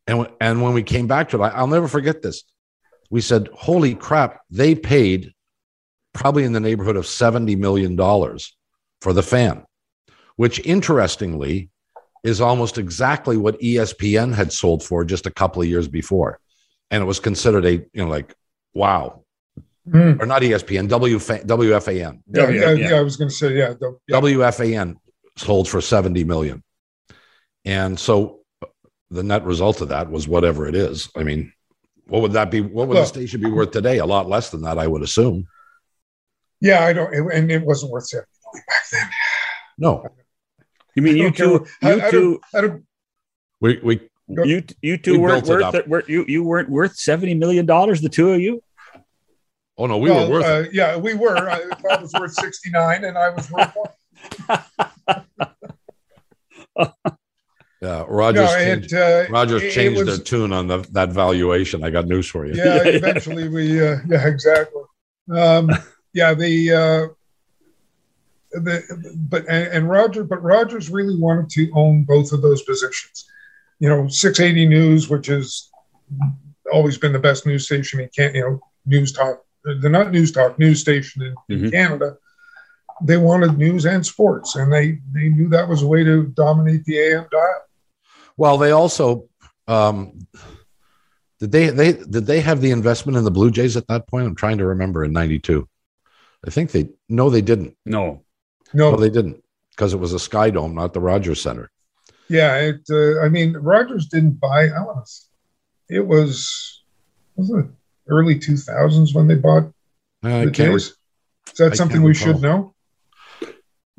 [0.06, 2.42] And and when we came back to it, I, I'll never forget this.
[3.10, 5.33] We said, "Holy crap!" They paid
[6.14, 8.56] probably in the neighborhood of seventy million dollars
[9.02, 9.64] for the fan,
[10.36, 11.68] which interestingly
[12.22, 16.38] is almost exactly what ESPN had sold for just a couple of years before,
[16.90, 18.34] and it was considered a you know like
[18.72, 19.20] wow,
[19.90, 20.14] Hmm.
[20.18, 22.20] or not ESPN, WF, WFAN.
[22.26, 22.88] Yeah, Yeah, yeah, yeah.
[22.90, 24.18] yeah, I was going to say, yeah, the, yeah.
[24.18, 24.96] WFAN
[25.36, 26.62] sold for 70 million.
[27.66, 28.40] And so
[29.10, 31.10] the net result of that was whatever it is.
[31.14, 31.52] I mean,
[32.06, 32.62] what would that be?
[32.62, 33.98] What would Well- the station be worth today?
[33.98, 35.46] A lot less than that, I would assume.
[36.60, 39.08] Yeah, I don't, and it wasn't worth seventy million back then.
[39.78, 40.06] No,
[40.94, 41.50] You mean you Okay, two?
[41.50, 42.40] well, I- You I don't- two?
[42.54, 42.84] I don't,
[43.60, 45.86] we, we, You you two We weren't built worth up.
[45.88, 48.00] Were, you you weren't worth seventy million dollars.
[48.00, 48.62] The two of you.
[49.78, 50.68] oh no, we well, were worth it.
[50.68, 51.36] uh, yeah, we were.
[51.50, 54.64] I thought it was worth sixty nine, and I was worth one.
[57.82, 58.04] Yeah.
[58.08, 61.10] Rogers, no, changed, it, uh, Rogers it- it changed was- their tune on the, that
[61.10, 61.84] valuation.
[61.84, 62.54] I got news for you.
[62.54, 64.82] yeah, eventually we, uh, yeah, exactly.
[65.30, 65.70] Um,
[66.14, 67.06] yeah, the, uh,
[68.52, 73.26] the, but, and, and Roger, but Rogers really wanted to own both of those positions.
[73.80, 75.70] You know, 680 News, which has
[76.72, 80.30] always been the best news station in Canada, you know, news talk, they're not news
[80.32, 81.72] talk, news station in, in Mhm.
[81.72, 82.16] Canada.
[83.02, 86.84] They wanted news and sports, and they, they knew that was a way to dominate
[86.84, 87.62] the AM dial.
[88.36, 89.28] Well, they also,
[89.66, 90.26] um,
[91.40, 94.26] did they, they, did they have the investment in the Blue Jays at that point?
[94.26, 95.68] I'm trying to remember in 92.
[96.46, 97.76] I think they, no, they didn't.
[97.86, 98.22] No.
[98.72, 101.70] No, Well, they didn't because it was a Sky Dome, not the Rogers Center.
[102.28, 102.80] Yeah, it.
[102.90, 104.68] Uh, I mean, Rogers didn't buy.
[104.68, 105.12] I want to.
[105.96, 106.82] It was
[107.36, 107.66] was it
[108.08, 109.70] early two thousands when they bought
[110.22, 110.58] I the can't.
[110.70, 110.96] re- Jays.
[111.52, 112.32] Is that I something we recall.
[112.34, 112.74] should know?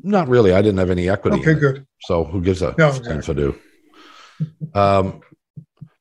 [0.02, 0.52] not really.
[0.52, 1.38] I didn't have any equity.
[1.40, 1.86] Okay, in it, good.
[2.02, 3.58] So who gives a No, thing to do?
[4.74, 5.20] Um,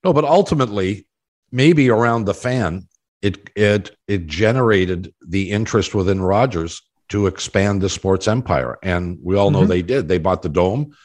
[0.03, 1.07] no, but ultimately,
[1.51, 2.87] maybe around the fan,
[3.25, 9.35] it it it generated the interest within Rogers to expand the sports empire, and we
[9.35, 9.67] all know Mhm.
[9.67, 10.07] they did.
[10.07, 10.95] They bought the dome,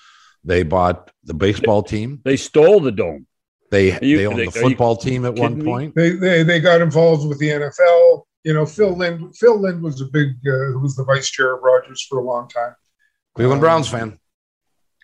[0.45, 3.27] they bought the baseball team, They stole the dome.
[3.71, 5.65] they you- they owned they- the football team at one me?
[5.65, 5.95] point.
[5.95, 8.27] They, they they got involved with the NFL.
[8.45, 9.37] You know, Phil Lind.
[9.37, 10.29] Phil Lind was a big.
[10.47, 12.75] Uh, who was the vice chair of Rogers for a long time.
[13.37, 14.19] Cleveland Um, Browns fan.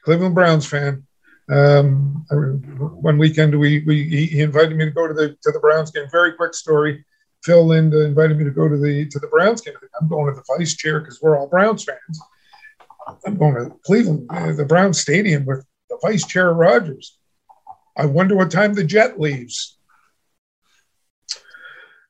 [0.05, 1.06] Cleveland Browns fan.
[1.49, 5.61] Um, I one weekend we, we he invited me to go to the to the
[5.61, 6.07] Browns game.
[6.11, 7.05] Very quick story.
[7.45, 9.75] Phil Lind invited me to go to the to the Browns game.
[10.01, 12.21] I'm going to the vice chair because we're all Browns fans.
[13.25, 17.17] I'm going to Cleveland, uh, the Browns stadium with the vice chair Rogers.
[17.97, 19.79] I wonder what time the jet leaves.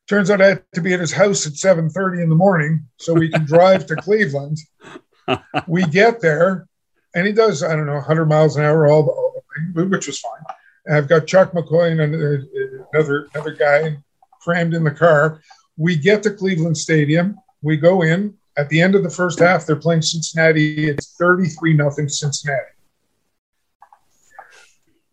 [0.09, 3.13] Turns out I had to be at his house at 7:30 in the morning so
[3.13, 4.57] we can drive to Cleveland.
[5.67, 6.67] We get there,
[7.13, 9.26] and he does I don't know 100 miles an hour all
[9.57, 10.55] the, all the way, which was fine.
[10.85, 13.97] And I've got Chuck McCoy and uh, uh, another another guy
[14.41, 15.41] crammed in the car.
[15.77, 17.37] We get to Cleveland Stadium.
[17.61, 18.35] We go in.
[18.57, 20.87] At the end of the first half, they're playing Cincinnati.
[20.87, 22.71] It's 33 nothing Cincinnati.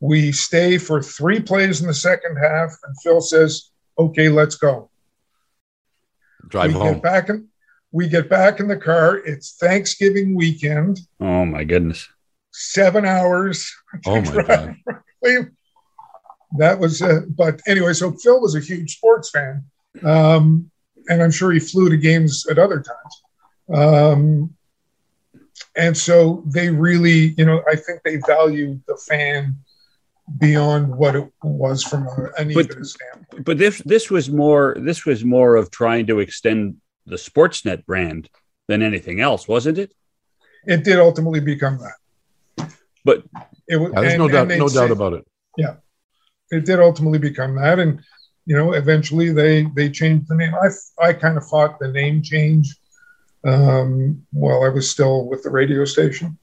[0.00, 4.90] We stay for three plays in the second half, and Phil says, "Okay, let's go."
[6.48, 6.94] Drive we home.
[6.94, 7.48] get back in.
[7.90, 9.16] We get back in the car.
[9.18, 11.00] It's Thanksgiving weekend.
[11.20, 12.08] Oh my goodness.
[12.56, 13.74] Seven hours.
[14.06, 14.46] Oh my drive
[15.22, 15.50] God.
[16.56, 17.94] That was, uh, but anyway.
[17.94, 19.64] So Phil was a huge sports fan,
[20.04, 20.70] um,
[21.08, 23.76] and I'm sure he flew to games at other times.
[23.76, 24.54] Um,
[25.76, 29.56] and so they really, you know, I think they value the fan
[30.38, 33.44] beyond what it was from a, an But- even standpoint.
[33.44, 38.28] But this this was more this was more of trying to extend the Sportsnet brand
[38.68, 39.92] than anything else, wasn't it?
[40.66, 41.94] It did ultimately become that.
[43.04, 43.24] But
[43.68, 45.24] it was Yeah, there's and- no doubt, no doubt say- about it.
[45.56, 45.74] Yeah,
[46.50, 48.00] it did ultimately become that and
[48.46, 50.54] you know eventually they they changed the name.
[50.54, 50.68] I
[51.06, 52.76] i kind of fought the name change
[53.44, 56.38] um while i was still with the radio station.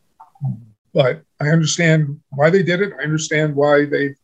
[0.93, 2.93] But i understand why they did it.
[3.00, 4.15] I understand why they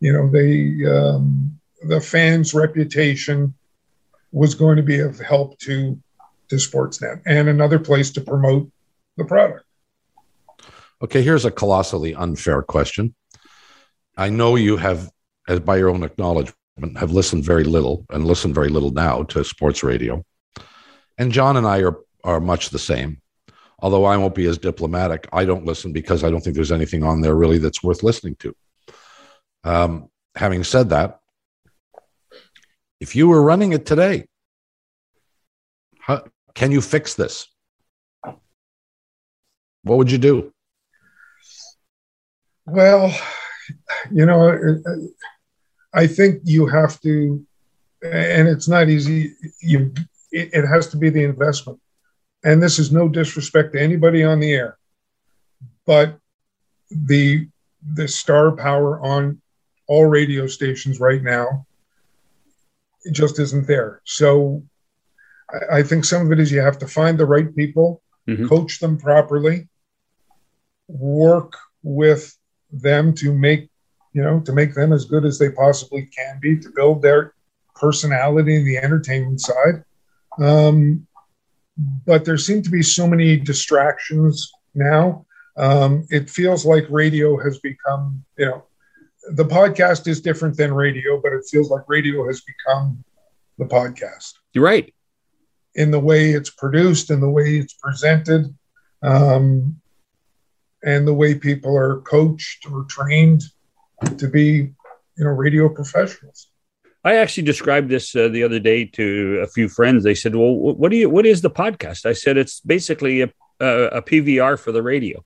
[0.00, 3.54] you know they um the fans reputation
[4.32, 5.98] was going to be of help to
[6.48, 8.70] to sportsnet and another place to promote
[9.16, 9.64] the product
[11.02, 13.14] Okay, here's a colossally unfair question.
[14.16, 15.10] I know you have,
[15.48, 16.56] as by your own acknowledgement,
[16.96, 20.24] have listened very little and listen very little now to sports radio.
[21.18, 23.20] And John and I are are much the same.
[23.80, 27.02] Although I won't be as diplomatic, I don't listen because I don't think there's anything
[27.02, 28.54] on there really that's worth listening to.
[29.64, 31.18] Um, having said that,
[33.00, 34.26] if you were running it today,
[35.98, 37.48] how, can you fix this?
[39.82, 40.51] What would you do?
[42.72, 43.14] Well,
[44.10, 44.94] you know, uh,
[45.92, 47.46] I think you have to,
[48.02, 49.34] and it's not easy.
[49.60, 49.92] You,
[50.30, 51.78] it, has to be the investment,
[52.42, 54.78] and this is no disrespect to anybody on the air,
[55.84, 56.18] but
[56.90, 57.46] the
[57.94, 59.42] the star power on
[59.86, 61.66] all radio stations right now,
[63.04, 64.00] it just isn't there.
[64.04, 64.62] So,
[65.70, 68.48] I, think some of it is you have to find the right people, Mhm.
[68.48, 69.68] coach them properly,
[70.88, 72.38] work with
[72.72, 73.68] them to make
[74.12, 77.34] you know to make them as good as they possibly can be to build their
[77.74, 79.84] personality in the entertainment side.
[80.38, 81.06] Um,
[82.06, 85.26] but there seem to be so many distractions now.
[85.56, 88.64] Um, it feels like radio has become you know
[89.34, 93.04] the podcast is different than radio but it feels like radio has become
[93.58, 94.34] the podcast.
[94.52, 94.92] You're right.
[95.74, 98.54] in the way it's produced and the way it's presented.
[99.02, 99.80] Um,
[100.84, 103.42] and the way people are coached or trained
[104.18, 104.46] to be
[105.16, 106.48] you know radio professionals
[107.04, 110.04] I actually described this uh, the other day to a few friends.
[110.04, 111.10] They said, "Well, what do you?
[111.10, 115.24] What is the podcast?" I said, "It's basically a a, a PVR for the radio.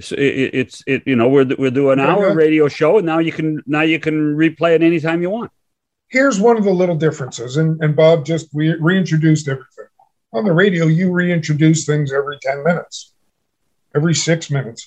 [0.00, 3.06] So it, it- it's it you know we're we'll do an hour radio show, and
[3.06, 5.50] now you can now you can replay it anytime you want.
[6.08, 9.88] here's one of the little differences and, and bob just re- reintroduced everything
[10.36, 13.14] on the radio you reintroduce things every 10 minutes
[13.98, 14.82] every six minutes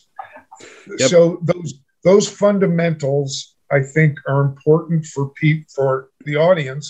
[1.00, 1.10] Yep.
[1.14, 1.70] so those
[2.10, 3.30] those fundamentals
[3.78, 5.92] i think are important for pe- for
[6.28, 6.86] the audience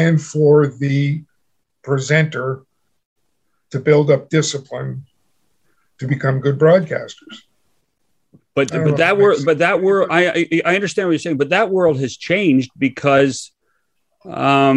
[0.00, 0.98] and for the
[1.88, 2.48] presenter
[3.72, 4.92] to build up discipline
[5.98, 7.36] to become good broadcasters
[8.56, 10.40] But know but that world but that world I I
[10.70, 13.34] I understand what you're saying, but that world has changed because
[14.24, 14.76] um,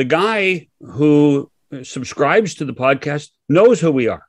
[0.00, 1.50] the guy who
[1.82, 4.24] subscribes to the podcast knows who we are.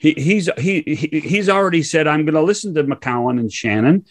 [0.00, 4.06] He he's he, he he's already said I'm going to listen to McCown and Shannon,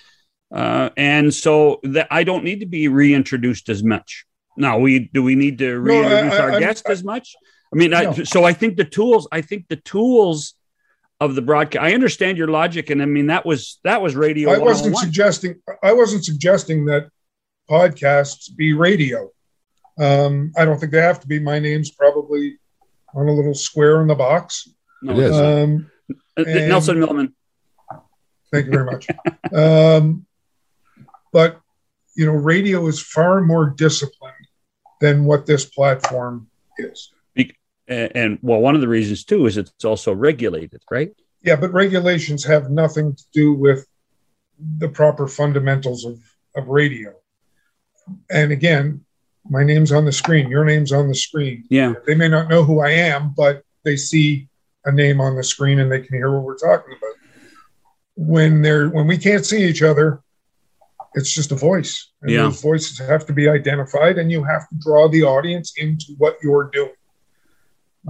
[0.54, 4.26] uh, and so that I don't need to be reintroduced as much.
[4.56, 7.36] Now we do we need to reintroduce I- our I'm- guest as much?
[7.74, 8.14] I mean, I, No.
[8.24, 9.28] so I think the tools.
[9.32, 10.54] I think the tools
[11.20, 11.84] of the broadcast.
[11.84, 14.52] I understand your logic, and I mean that was that was radio.
[14.52, 17.10] I wasn't suggesting I wasn't suggesting that
[17.70, 19.30] podcasts be radio.
[20.00, 21.40] Um, I don't think they have to be.
[21.40, 22.58] My name's probably
[23.16, 24.68] on a little square in the box.
[25.02, 25.36] No, It is.
[25.36, 25.92] Um,
[26.38, 27.36] Uh, Nelson Millman.
[28.52, 29.08] Thank you very much.
[29.54, 30.26] um,
[31.32, 31.60] but
[32.16, 34.34] you know, radio is far more disciplined
[35.00, 37.12] than what this platform is.
[37.88, 41.12] And, and well, one of the reasons too is it's also regulated, right?
[41.42, 43.88] Yeah, but regulations have nothing to do with
[44.78, 46.20] the proper fundamentals of,
[46.56, 47.14] of radio.
[48.30, 49.06] And again,
[49.50, 51.64] my name's on the screen, your name's on the screen.
[51.70, 51.94] Yeah.
[52.06, 54.49] They may not know who I am, but they see
[54.90, 57.16] a name on the screen and they can hear what we're talking about.
[58.16, 60.22] When they're when we can't see each other,
[61.14, 62.12] it's just a voice.
[62.22, 62.44] And Yeah.
[62.44, 66.38] those voices have to be identified and you have to draw the audience into what
[66.44, 66.92] you're doing.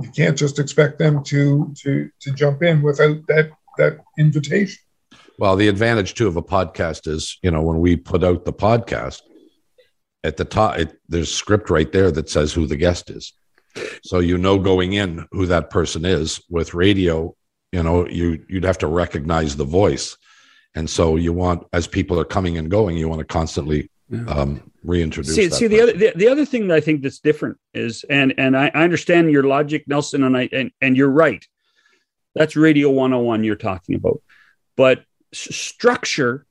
[0.01, 4.79] You can't just expect them to to to jump in without that that invitation.
[5.37, 8.51] Well, the advantage too of a podcast is, you know, when we put out the
[8.51, 9.21] podcast,
[10.23, 13.31] at the top, it, there's script right there that says who the guest is.
[14.03, 16.41] So you know going in who that person is.
[16.49, 17.35] With radio,
[17.71, 20.17] you know, you you'd have to recognize the voice,
[20.75, 23.89] and so you want as people are coming and going, you want to constantly
[24.27, 25.35] um, reintroduce.
[25.35, 28.33] see, see the other the, the other thing that I think that's different is and
[28.37, 31.45] and I, I understand your logic, Nelson, and I and, and you're right.
[32.35, 34.21] That's radio 101 you're talking about.
[34.75, 35.03] But
[35.33, 36.45] s- structure,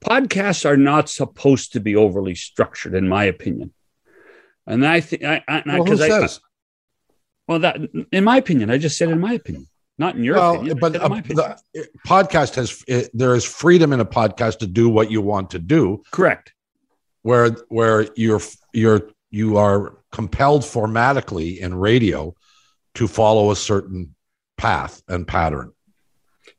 [0.00, 3.72] podcasts are not supposed to be overly structured, in my opinion.
[4.66, 6.40] And I think I Well, who because I, says?
[7.48, 7.76] well that
[8.12, 10.78] in my opinion, I just said in my opinion, not in your well, opinion.
[10.78, 11.54] But said in my opinion.
[11.74, 15.50] the podcast has it, there is freedom in a podcast to do what you want
[15.50, 16.02] to do.
[16.10, 16.52] correct.
[17.22, 18.40] where where you're
[18.72, 22.34] you're you are compelled formatically in radio
[22.94, 24.14] to follow a certain
[24.56, 25.72] path and pattern.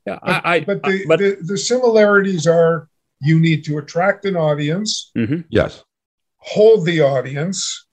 [0.05, 2.88] Yeah, But, I, I but the, but the the similarities are
[3.20, 5.84] you need to attract an audience, Mhm, Yes.
[6.38, 7.86] hold the audience,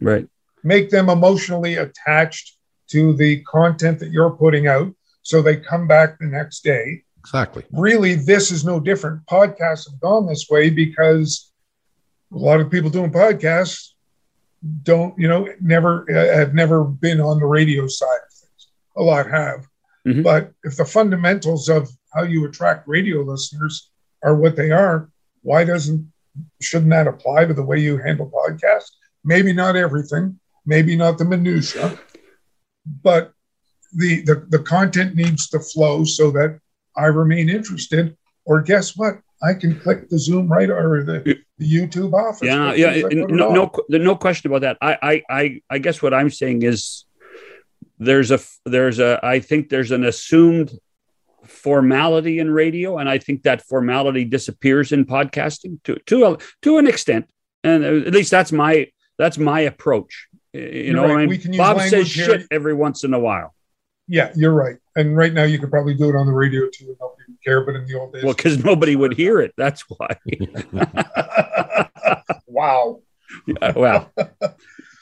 [0.00, 0.26] right.
[0.62, 2.56] make them emotionally attached
[2.88, 4.92] to the content that you're putting out
[5.22, 7.02] so they come back the next day.
[7.18, 7.64] Exactly.
[7.72, 9.24] Really, this is no different.
[9.26, 11.52] Podcasts have gone this way because
[12.32, 13.90] a lot of people doing podcasts
[14.82, 18.68] don't, you know, never uh, have never been on the radio side of things.
[18.96, 19.66] A lot have.
[20.06, 20.22] Mhm.
[20.22, 23.90] But if the fundamentals of how you attract radio listeners
[24.22, 25.10] are what they are,
[25.42, 26.10] why doesn't
[26.60, 28.92] shouldn't that apply to the way you handle podcasts?
[29.24, 31.98] Maybe not everything, maybe not the minutia,
[33.02, 33.32] but
[33.92, 36.60] the, the the content needs to flow so that
[36.96, 38.16] I remain interested.
[38.46, 39.20] Or guess what?
[39.42, 42.42] I can click the Zoom right or the, the YouTube office.
[42.42, 42.92] Yeah, yeah.
[42.92, 44.76] soon as I put it No, no, no question about that.
[44.82, 47.04] I, I, I, I guess what I'm saying is
[47.98, 50.78] there's a, there's a, I think there's an assumed
[51.44, 56.78] formality in radio, and I think that formality disappears in podcasting to to a, to
[56.78, 57.30] an extent,
[57.64, 58.88] and uh, at least that's my
[59.20, 60.28] that's my approach.
[60.54, 61.10] You You're know, right.
[61.10, 62.24] I mean, We can use Bob says here.
[62.24, 63.54] shit every once in a while.
[64.08, 64.76] Yeah, you're right.
[64.96, 67.44] And right now you could probably do it on the radio too, and nobody would
[67.44, 67.64] care.
[67.64, 69.52] But in the old days, Well, because nobody would hear it.
[69.56, 70.16] That's why.
[72.46, 73.00] wow.
[73.46, 74.10] Yeah, well,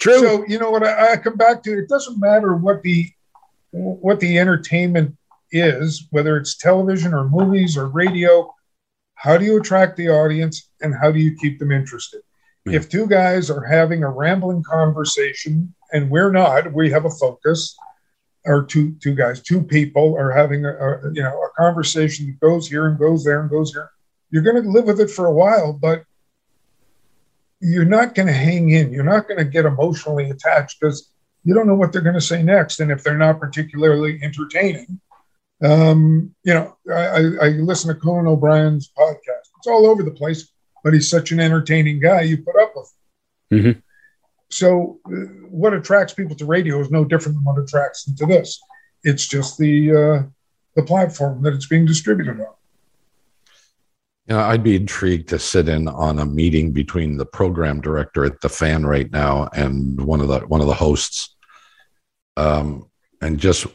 [0.01, 0.19] true.
[0.21, 1.79] So you know what I, I come back to?
[1.79, 3.09] It doesn't matter what the
[3.71, 5.17] what the entertainment
[5.53, 8.53] is, whether it's television or movies or radio.
[9.15, 12.21] How do you attract the audience, and how do you keep them interested?
[12.65, 12.77] Yeah.
[12.77, 17.77] If two guys are having a rambling conversation, and we're not, we have a focus,
[18.45, 22.41] or two two guys, two people are having a, a you know a conversation that
[22.41, 23.91] goes here and goes there and goes here.
[24.31, 26.05] You're going to live with it for a while, but
[27.61, 28.93] you're not going to hang in.
[28.93, 31.11] You're not going to get emotionally attached because
[31.45, 32.81] you don't know what they're going to say next.
[32.81, 35.01] And if they're not particularly entertaining,
[35.63, 39.49] um, you know, I, I listen to Conan O'Brien's podcast.
[39.59, 40.53] It's all over the place,
[40.85, 42.23] but he's such an entertaining guy.
[42.23, 42.93] You put up with.
[43.51, 43.59] him.
[43.59, 43.83] Mhm.
[44.51, 45.11] So, uh,
[45.51, 48.61] what attracts people to radio is no different than what attracts them to this.
[49.05, 50.23] It's just the uh,
[50.75, 52.55] the platform that it's being distributed on.
[54.29, 58.41] Know, I'd be intrigued to sit in on a meeting between the program director at
[58.43, 61.35] the fan right now and one of the one of the hosts.
[62.37, 62.91] Um,
[63.23, 63.67] and just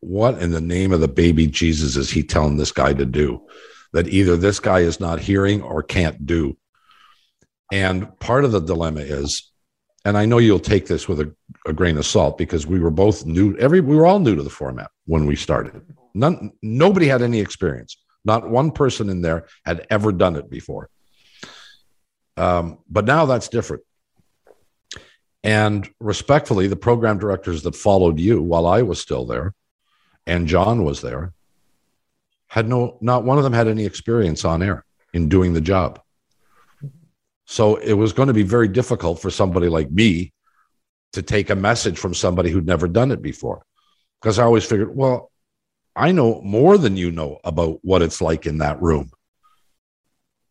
[0.00, 3.42] what in the name of the baby Jesus is he telling this guy to do
[3.92, 6.56] that either this guy is not hearing or can't do?
[7.72, 9.50] And part of the dilemma is,
[10.04, 11.34] and I know you'll take this with a,
[11.66, 14.42] a grain of salt because we were both new, every we were all new to
[14.42, 15.82] the format when we started.
[16.14, 17.96] None nobody had any experience.
[18.24, 20.88] Not one person in there had ever done it before.
[22.36, 23.82] Um, but now that's different.
[25.42, 29.54] And respectfully, the program directors that followed you while I was still there
[30.28, 31.32] and John was there
[32.48, 36.00] had no, not one of them had any experience on air in doing the job.
[37.46, 40.32] So it was going to be very difficult for somebody like me
[41.12, 43.62] to take a message from somebody who'd never done it before.
[44.20, 45.30] Because I always figured, well,
[45.94, 49.10] I know more than you know about what it's like in that room.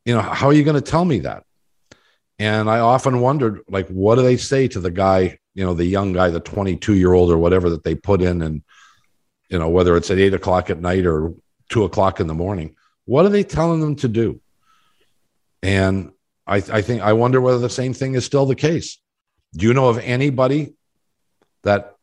[0.06, 1.44] You know, how are you going to tell me that?
[2.40, 5.86] And I often wondered, like, what do they say to the guy, you know, the
[5.86, 8.62] young guy, the 22 year old or whatever that they put in, and,
[9.50, 11.34] you know, whether it's at eight o'clock at night or
[11.70, 14.42] two o'clock in the morning, what are they telling them to do?
[15.64, 16.12] And
[16.46, 19.00] I, I think, I wonder whether the same thing is still the case.
[19.54, 20.74] Do you know of anybody
[21.64, 21.96] that,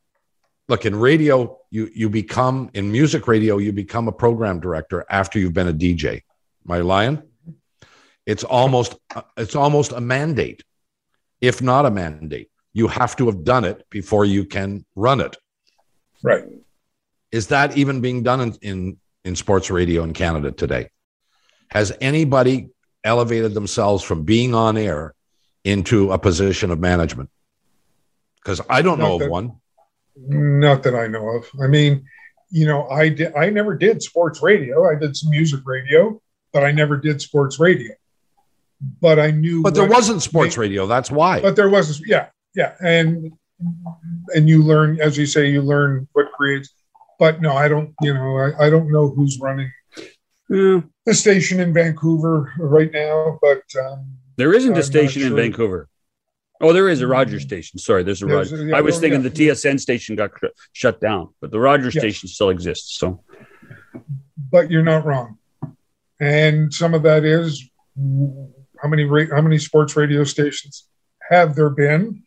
[0.68, 5.38] look, in radio, you, you become, in music radio, you become a program director after
[5.38, 6.22] you've been a DJ.
[6.64, 7.22] my lion?
[8.26, 8.96] It's almost
[9.36, 10.62] it's almost a mandate,
[11.40, 12.50] if not a mandate.
[12.72, 15.36] You have to have done it before you can run it.
[16.22, 16.44] Right.
[17.30, 20.90] Is that even being done in, in, in sports radio in Canada today?
[21.70, 22.68] Has anybody
[23.02, 25.14] elevated themselves from being on air
[25.64, 27.30] into a position of management?
[28.36, 29.52] Because I don't Not know that- of one.
[30.16, 31.46] Not that I know of.
[31.60, 32.04] I mean,
[32.50, 33.34] you know, I did.
[33.34, 34.88] I never did sports radio.
[34.88, 36.20] I did some music radio,
[36.52, 37.90] but I never did sports radio.
[39.00, 39.60] But I knew.
[39.64, 40.86] But there wasn't sports radio.
[40.86, 41.40] That's why.
[41.40, 42.06] But there wasn't.
[42.06, 43.32] Yeah, yeah, and
[44.36, 46.72] and you learn, as you say, you learn what creates.
[47.24, 47.94] But no, I don't.
[48.02, 49.72] You know, I, I don't know who's running
[50.50, 50.80] Yeah.
[51.06, 53.38] the station in Vancouver right now.
[53.40, 55.34] But um, There isn't I'm a not station in.
[55.34, 55.88] Vancouver.
[56.60, 57.78] Oh, there is a Rogers station.
[57.78, 58.68] Sorry, there's a There's Rogers.
[58.68, 59.28] yeah, I was oh, thinking yeah.
[59.30, 62.00] the TSN station got sh- shut down, but the Rogers Yeah.
[62.02, 62.98] station still exists.
[62.98, 63.24] So
[64.50, 65.38] but you're not wrong.
[66.20, 67.66] And some of that is
[67.96, 70.86] how many ra- how many sports radio stations
[71.30, 72.23] have there been?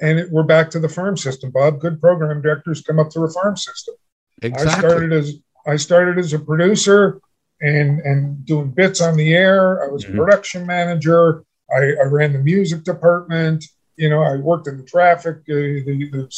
[0.00, 1.80] And it, we're back to the farm system, Bob.
[1.80, 3.94] Good program directors come up through a farm system.
[4.42, 5.34] I started as
[5.66, 7.20] I started as a producer
[7.60, 9.82] and and doing bits on the air.
[9.82, 10.14] I was Mhm.
[10.14, 11.42] a production manager.
[11.70, 13.64] I, I ran the music department.
[13.96, 15.54] You know, I worked in the traffic, uh,
[15.86, 16.28] the, the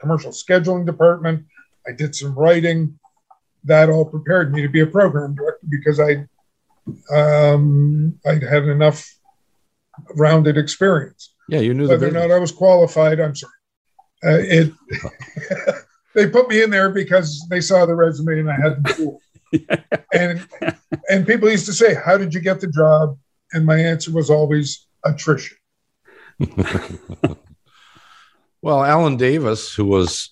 [0.00, 1.46] commercial scheduling department.
[1.86, 2.98] I did some writing.
[3.66, 6.26] That all prepared me to be a program director because I
[7.14, 9.08] um, I'd had enough
[10.16, 13.52] rounded experience Yeah, you knew the whether or not I was qualified, I'm sorry.
[14.24, 14.72] Uh, it
[16.14, 19.20] they put me in there because they saw the resume and I had the tool.
[20.12, 20.46] and
[21.10, 23.18] and people used to say, "How did you get the job?"
[23.52, 25.56] And my answer was always attrition.
[28.62, 30.30] Well, Alan Davis, who was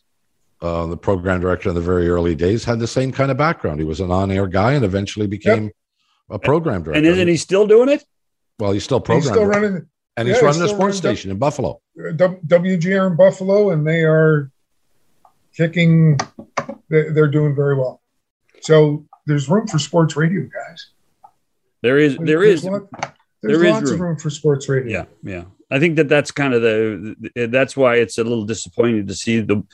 [0.63, 3.79] uh, the program director in the very early days, had the same kind of background.
[3.79, 5.71] He was an on-air guy and eventually became
[6.31, 6.97] a program director.
[6.97, 8.03] and isn't he still doing it?
[8.59, 9.61] Well, he's still He's still director.
[9.61, 9.87] running
[10.17, 11.81] and he's yeah, running a sports running station in Buffalo.
[11.99, 14.51] WGR in Buffalo, and they are
[15.57, 16.19] kicking.
[16.89, 18.01] they- They're doing very well.
[18.61, 20.89] So there's room for sports radio, guys.
[21.83, 22.17] There is.
[22.17, 22.65] There There's is.
[22.65, 22.91] lot-
[23.43, 24.09] there's there is lots of room.
[24.11, 24.99] room for sports radio.
[24.99, 25.05] Yeah,
[25.35, 25.45] yeah.
[25.71, 27.49] I think that that's kind of the.
[27.51, 29.65] That's why it's a little disappointing to see the.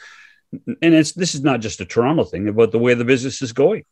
[0.80, 3.53] And it's this is not just a Toronto thing, but the way the business is
[3.53, 3.84] going.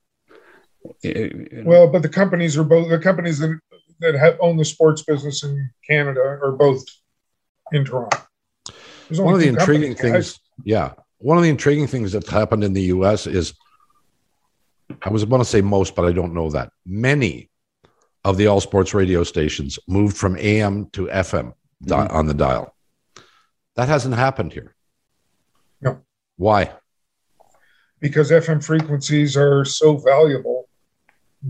[1.64, 3.58] Well, but the companies are both the companies that
[4.00, 6.84] that have own the sports business in Canada are both
[7.72, 8.18] in Toronto.
[9.10, 12.72] One of the intriguing companies, things, yeah, one of the intriguing things that's happened in
[12.72, 13.26] the U.S.
[13.26, 13.54] is,
[15.02, 17.50] I was going to say most, but I don't know that many
[18.24, 22.12] of the all sports radio stations moved from AM to FM di- Mhm.
[22.12, 22.74] on the dial.
[23.76, 24.74] That hasn't happened here.
[25.80, 26.00] No.
[26.36, 26.72] Why?
[27.98, 30.68] because FM frequencies are so valuable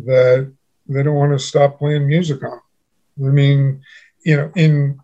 [0.05, 0.51] that
[0.89, 2.61] they don't want to stop playing music on.
[3.19, 3.83] I mean,
[4.25, 5.01] you know, in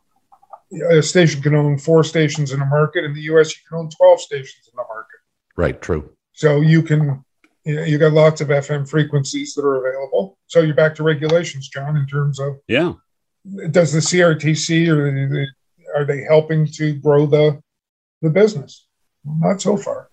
[0.91, 3.05] a station can own four stations in a market.
[3.05, 5.21] In the U.S., you can own twelve stations in the market.
[5.57, 5.81] Right.
[5.81, 6.11] True.
[6.33, 7.25] So you can,
[7.65, 10.39] you, know, you got lots of FM frequencies that are available.
[10.47, 12.95] So you're back to regulations, John, in terms of yeah.
[13.71, 15.47] does the CRTC or the,
[15.95, 17.63] are they helping to grow the
[18.23, 18.87] the business?
[19.25, 20.09] Not so far.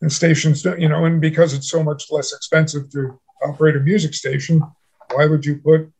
[0.00, 3.80] And stations, don't, you know, and because it's so much less expensive to operate a
[3.80, 4.62] music station,
[5.12, 5.90] why would you put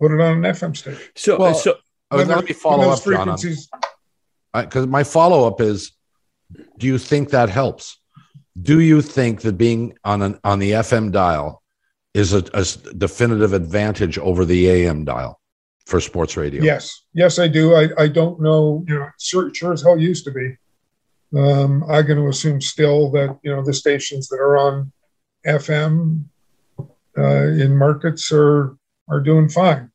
[0.00, 1.02] put it on an FM station?
[1.14, 1.76] So Well, so
[2.10, 3.36] let they're- me follow up, those John.
[4.54, 5.92] Because my follow up is,
[6.78, 7.98] do you think that helps?
[8.60, 11.62] Do you think that being on an on the FM dial
[12.14, 12.64] is a, a
[12.96, 15.38] definitive advantage over the AM dial
[15.86, 16.62] for sports radio?
[16.62, 17.74] Yes, yes, I do.
[17.74, 20.56] I, I don't know, you know, sure, sure as hell used to be.
[21.38, 24.90] Um, I'm going to assume still that, you know, the stations that are on
[25.46, 26.24] FM
[27.18, 28.76] uh, in markets are,
[29.08, 29.90] are doing fine.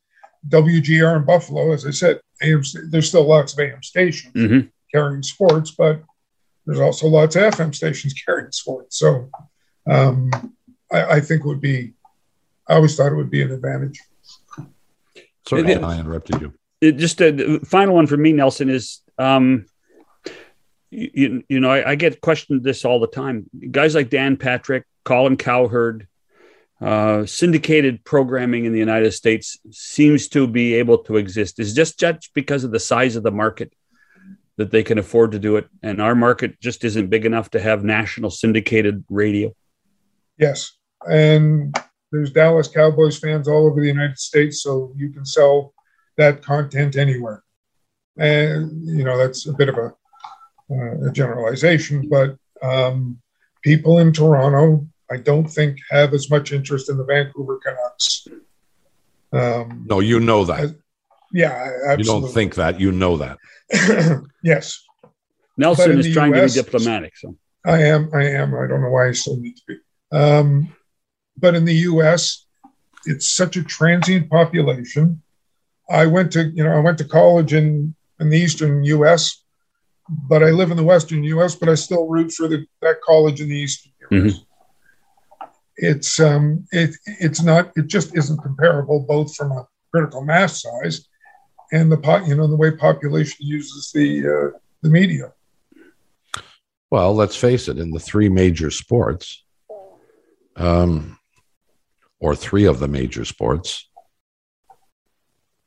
[0.48, 4.70] WGR in Buffalo, as I said, AM, there's still lots of AM stations mhm.
[4.92, 6.02] carrying sports, but
[6.66, 8.98] there's also lots of FM stations carrying sports.
[8.98, 9.30] So
[9.88, 10.30] um,
[10.92, 11.92] I, I think it would be,
[12.68, 14.00] I always thought it would be an advantage.
[15.48, 16.52] Sorry, Maybe- I interrupted you.
[16.80, 19.66] It just a the final one for me, Nelson, is um,
[20.90, 23.48] you, you know, I, I, get questioned this all the time.
[23.70, 26.08] Guys like Dan Patrick, Colin Cowherd,
[26.82, 31.60] uh, syndicated programming in the United States seems to be able to exist.
[31.60, 33.72] Is just just because of the size of the market
[34.56, 37.60] that they can afford to do it, and our market just isn't big enough to
[37.60, 39.54] have national syndicated radio.
[40.38, 40.72] Yes,
[41.08, 41.76] and
[42.10, 45.74] there's Dallas Cowboys fans all over the United States, so you can sell
[46.16, 47.44] that content anywhere.
[48.18, 49.94] And you know that's a bit of a,
[50.70, 53.20] uh, a generalization, but um,
[53.62, 58.26] people in Toronto, I don't think have as much interest in the Vancouver Canucks.
[59.32, 60.60] Um, no, you know that.
[60.60, 60.74] As,
[61.32, 62.04] yeah, absolutely.
[62.04, 62.80] You don't think that.
[62.80, 63.38] You know that.
[64.42, 64.82] yes.
[65.56, 67.16] Nelson is trying US, to be diplomatic.
[67.16, 68.10] So I am.
[68.14, 68.54] I am.
[68.54, 69.76] I don't know why I still need to be.
[70.12, 70.74] Um,
[71.36, 72.46] but in the U.S.,
[73.04, 75.22] it's such a transient population.
[75.90, 79.42] I went to, you know, I went to college in in the eastern U.S.,
[80.08, 81.54] but I live in the western U.S.
[81.54, 84.10] But I still root for the, that college in the eastern U.S.
[84.10, 84.51] Mm-hmm.
[85.76, 87.72] It's um, it it's not.
[87.76, 91.08] It just isn't comparable, both from a critical mass size
[91.72, 95.32] and the pot, you know, the way population uses the uh, the media.
[96.90, 97.78] Well, let's face it.
[97.78, 99.42] In the three major sports,
[100.56, 101.18] um,
[102.20, 103.88] or three of the major sports,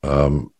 [0.04, 0.52] um,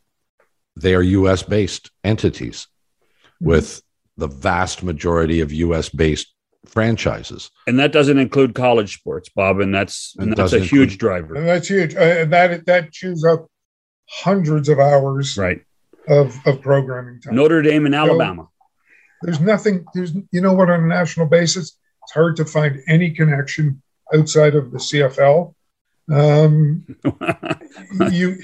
[0.75, 1.45] they are U.S.
[1.45, 3.47] based entities mm-hmm.
[3.47, 3.83] with
[4.17, 5.89] the vast majority of U.S.
[5.89, 6.35] based
[6.69, 7.51] franchises.
[7.67, 10.99] And that doesn't include college sports, Bob, and that's and, and that's a huge include,
[10.99, 11.35] driver.
[11.35, 11.95] And that's huge.
[11.95, 13.47] Uh, that that chews up
[14.09, 15.61] hundreds of hours right
[16.09, 17.35] of, of programming time.
[17.35, 18.43] Notre Dame and Alabama.
[18.43, 18.49] So
[19.23, 19.85] there's nothing.
[19.95, 23.83] There's you know what on a national basis, it's hard to find any connection
[24.15, 25.55] outside of the CFL.
[26.13, 26.87] Um,
[28.13, 28.39] you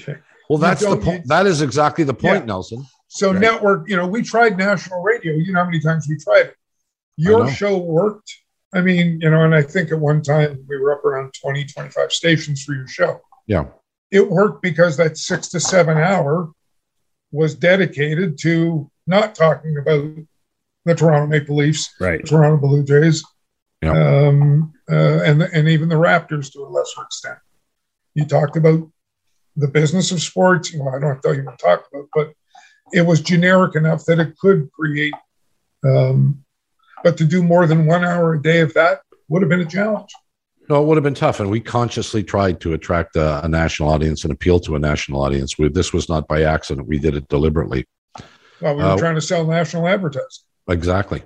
[0.49, 1.27] well, that's you the point.
[1.27, 2.45] That is exactly the point, yeah.
[2.45, 2.85] Nelson.
[3.07, 3.39] So right.
[3.39, 5.33] network, you know, we tried national radio.
[5.33, 6.55] You know how many times we tried it.
[7.17, 8.33] Your show worked.
[8.73, 11.65] I mean, you know, and I think at one time we were up around 20,
[11.65, 13.21] 25 stations for your show.
[13.45, 13.65] Yeah.
[14.09, 16.51] It worked because that six to seven hour
[17.31, 20.15] was dedicated to not talking about
[20.85, 22.23] the Toronto Maple Leafs, right.
[22.25, 23.23] Toronto Blue Jays,
[23.81, 23.91] yeah.
[24.27, 27.39] um, uh, and and even the Raptors to a lesser extent.
[28.15, 28.89] You talked about
[29.55, 30.73] the business of sports.
[30.73, 32.33] Well, I don't have to tell you what to talk about, but
[32.91, 35.13] it was generic enough that it could create.
[35.85, 36.42] Um,
[37.03, 39.65] but to do more than one hour a day of that would have been a
[39.65, 40.11] challenge.
[40.69, 43.89] No, it would have been tough, and we consciously tried to attract a, a national
[43.89, 45.57] audience and appeal to a national audience.
[45.57, 47.85] We, this was not by accident; we did it deliberately.
[48.61, 50.45] Well, we were uh, trying to sell national advertising.
[50.69, 51.23] Exactly.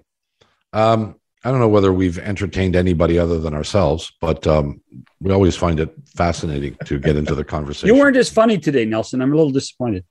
[0.74, 4.82] Um, I don't know whether we've entertained anybody other than ourselves, but um,
[5.22, 7.96] we always find it fascinating to get into the conversation.
[7.96, 9.22] You weren't as funny today, Nelson.
[9.22, 10.04] I'm a little disappointed.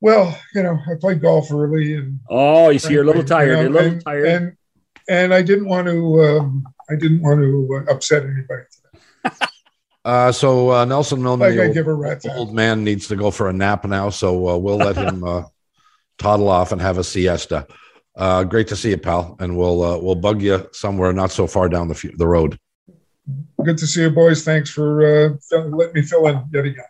[0.00, 3.48] Well, you know, I played golf early, and oh, you see, you're a little tired.
[3.48, 4.56] You know, you're a little and, tired, and
[5.08, 6.20] and I didn't want to.
[6.22, 9.36] Um, I didn't want to uh, upset anybody today.
[10.02, 13.52] Uh, so uh, Nelson Millman, like the old, old, man, needs to go for a
[13.52, 14.08] nap now.
[14.08, 15.42] So uh, we'll let him uh,
[16.18, 17.66] toddle off and have a siesta.
[18.16, 21.46] Uh, great to see you, pal, and we'll uh, we'll bug you somewhere not so
[21.46, 22.58] far down the f- the road.
[23.62, 24.42] Good to see you, boys.
[24.42, 26.84] Thanks for uh, letting me fill in yet again.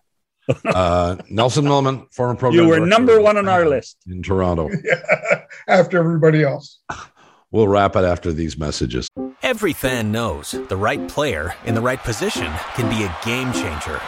[0.64, 2.64] uh, Nelson Millman, former program.
[2.64, 4.68] You were number one on our list in Toronto.
[4.84, 6.78] yeah, after everybody else.
[7.53, 9.09] We'll wrap it after these messages.
[9.43, 14.01] Every fan knows the right player in the right position can be a game changer.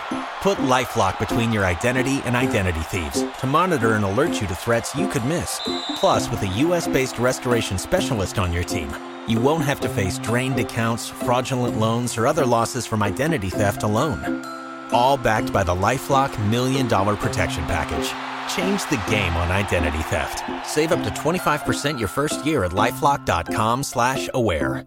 [0.42, 4.94] Put LifeLock between your identity and identity thieves to monitor and alert you to threats
[4.94, 5.60] you could miss.
[5.96, 8.94] Plus, with a U.S.-based restoration specialist on your team,
[9.26, 13.82] you won't have to face drained accounts, fraudulent loans, or other losses from identity theft
[13.82, 14.44] alone.
[14.92, 18.08] All backed by the LifeLock Million Dollar Protection Package.
[18.54, 20.42] Change the game on identity theft.
[20.66, 24.86] Save up to 25% your first year at LifeLock.com slash aware.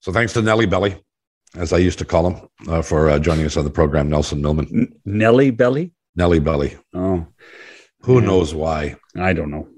[0.00, 1.02] So thanks to Nelly Belly
[1.56, 4.40] as I used to call him, uh, for uh, joining us on the program, Nelson
[4.40, 4.68] Millman.
[4.72, 5.92] N- Nelly Belly?
[6.16, 6.76] Nelly Belly.
[6.94, 7.26] Oh.
[8.02, 8.26] Who yeah.
[8.26, 8.96] knows why?
[9.16, 9.68] I don't know.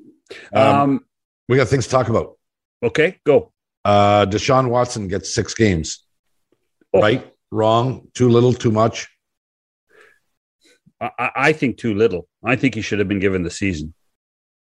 [0.52, 1.04] Um, um,
[1.48, 2.36] we got things to talk about.
[2.82, 3.52] Okay, go.
[3.84, 6.04] Uh, Deshaun Watson gets six games.
[6.92, 7.00] Oh.
[7.00, 7.32] Right?
[7.50, 8.08] Wrong?
[8.14, 8.52] Too little?
[8.52, 9.08] Too much?
[11.00, 12.28] I, I, think too little.
[12.44, 13.94] I think he should have been given the season.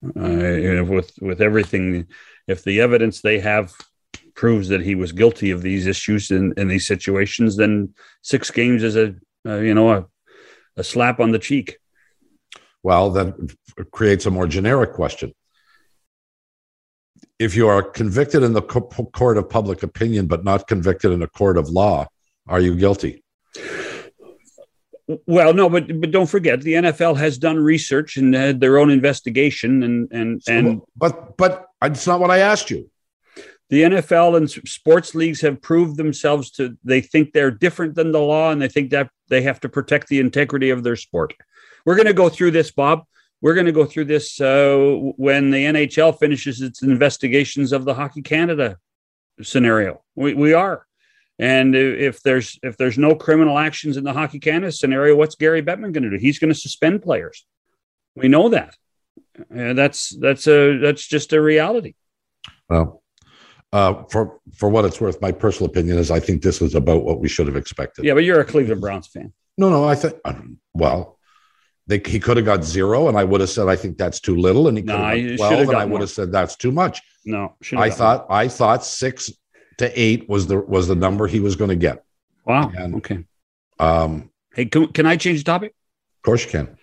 [0.03, 2.07] Uh, with with everything,
[2.47, 3.74] if the evidence they have
[4.36, 8.84] proves that he was guilty of these issues in, in these situations, then six games
[8.84, 10.05] is a uh, you know a,
[10.78, 11.78] a slap on the cheek.
[12.82, 13.55] Well, that
[13.91, 15.34] creates a more generic question.
[17.40, 21.22] If you are convicted in the co- court of public opinion but not convicted in
[21.22, 22.08] a court of law,
[22.48, 23.24] are you guilty?
[25.28, 28.90] Well, no, but but don't forget the NFL has done research and had their own
[28.90, 32.90] investigation, and and and but but it's not what I asked you.
[33.70, 36.78] the NFL and sports leagues have proved themselves to.
[36.86, 40.08] They think they're different than the law, and they think that they have to protect
[40.08, 41.34] the integrity of their sport.
[41.86, 43.04] We're going to go through this, Bob.
[43.44, 47.94] We're going to go through this uh, when the NHL finishes its investigations of the
[47.94, 48.78] Hockey Canada
[49.41, 50.02] scenario.
[50.16, 50.88] We we are.
[51.38, 55.62] And if there's if there's no criminal actions in the Hockey Canada scenario, what's Gary
[55.62, 56.18] Bettman going to do?
[56.18, 57.46] He's going to suspend players.
[58.16, 58.78] We know that.
[59.50, 61.96] And that's that's a that's just a reality.
[62.70, 63.04] Well,
[63.74, 67.04] uh, for for what it's worth, my personal opinion is I think this was about
[67.04, 68.06] what we should have expected.
[68.06, 69.34] Yeah, but you're a Cleveland Browns fan.
[69.58, 71.20] No, no, I think um, well,
[71.88, 74.38] they, he could have got zero, and I would have said I think that's too
[74.38, 77.02] little, and he could have twelve, and I would have said that's too much.
[77.26, 79.32] No, I thought I thought six
[79.80, 82.04] to eight was the was the number he was going to get.
[82.46, 82.72] Wow.
[82.76, 83.26] and- okay.
[83.80, 85.72] Um, Hey, can, can I change the topic?
[85.72, 86.78] of course, you can.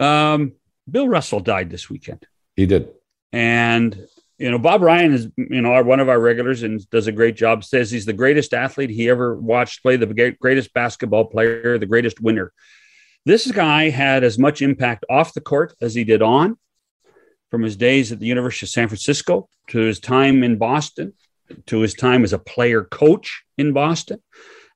[0.00, 0.52] Um,
[0.90, 2.26] Bill Russell died this weekend,
[2.56, 2.88] He did.
[3.32, 3.96] and
[4.38, 7.12] you know Bob Ryan is you know our, one of our regulars and does a
[7.12, 7.64] great job.
[7.64, 12.20] Says he's the greatest athlete he ever watched play, the greatest basketball player, the greatest
[12.20, 12.52] winner.
[13.24, 16.58] This guy had as much impact off the court as he did on,
[17.50, 21.12] from his days at the University of San Francisco to his time in Boston,
[21.66, 24.22] to his time as a player coach in Boston,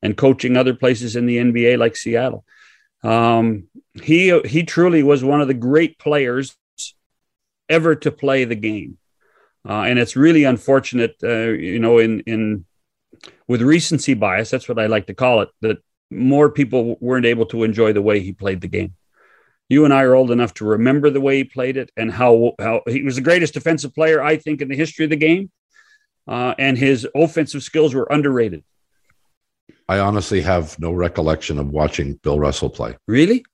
[0.02, 2.44] and coaching other places in the NBA like Seattle.
[3.02, 3.68] Um,
[4.02, 6.54] he he truly was one of the great players
[7.68, 8.98] ever to play the game,
[9.68, 12.66] uh, and it's really unfortunate, uh, you know, in in
[13.48, 14.50] with recency bias.
[14.50, 15.48] That's what I like to call it.
[15.62, 15.78] That
[16.10, 18.94] more people weren't able to enjoy the way he played the game.
[19.68, 22.54] You and I are old enough to remember the way he played it and how
[22.60, 25.50] how he was the greatest defensive player I think in the history of the game,
[26.28, 28.62] uh, and his offensive skills were underrated.
[29.88, 32.96] I honestly have no recollection of watching Bill Russell play.
[33.06, 33.44] Really?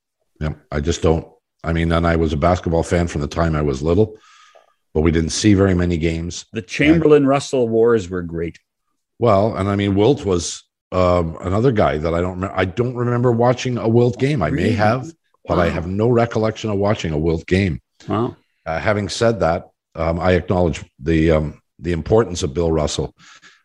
[0.41, 1.27] Yeah, I just don't.
[1.65, 4.19] I mean, and I was a basketball fan from the time I was little,
[4.93, 6.47] but we didn't see very many games.
[6.53, 8.59] The Chamberlain Russell wars were great.
[9.19, 12.35] Well, and I mean, Wilt was um, another guy that I don't.
[12.35, 12.55] Remember.
[12.57, 14.43] I don't remember watching a Wilt game.
[14.43, 15.11] I may have,
[15.47, 17.81] but I have no recollection of watching a Wilt game.
[18.09, 18.37] Wow.
[18.67, 23.15] Uh, having said that, um, I acknowledge the um, the importance of Bill Russell,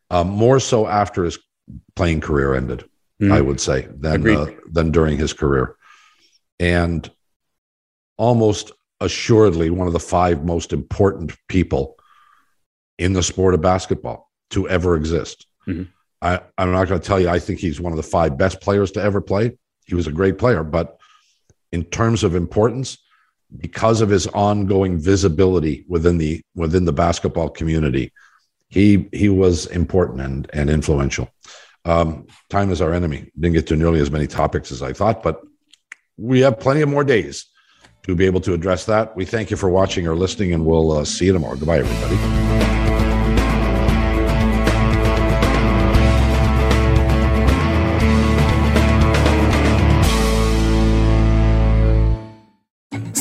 [0.10, 1.38] um, more so after his
[1.96, 2.86] playing career ended.
[3.22, 3.32] Mhm.
[3.32, 5.76] I would say than uh, than during his career,
[6.60, 7.10] and
[8.18, 8.72] almost
[9.02, 11.96] assuredly one of the five most important people
[12.98, 15.46] in the sport of basketball to ever exist.
[15.68, 15.88] Mhm.
[16.22, 17.30] I, I'm not going to tell you.
[17.30, 19.58] I think he's one of the five best players to ever play.
[19.86, 20.98] He was a great player, but
[21.72, 22.98] in terms of importance,
[23.56, 28.12] because of his ongoing visibility within the within the basketball community,
[28.68, 31.30] he he was important and and influential.
[31.86, 33.32] Um, time is our enemy.
[33.40, 35.42] Didn't get to nearly as many topics as I thought, but
[36.18, 37.46] we have plenty of more days
[38.04, 39.16] to be able to address that.
[39.16, 41.56] We thank you for watching or listening, and we'll uh, see you tomorrow.
[41.56, 42.77] Goodbye, everybody.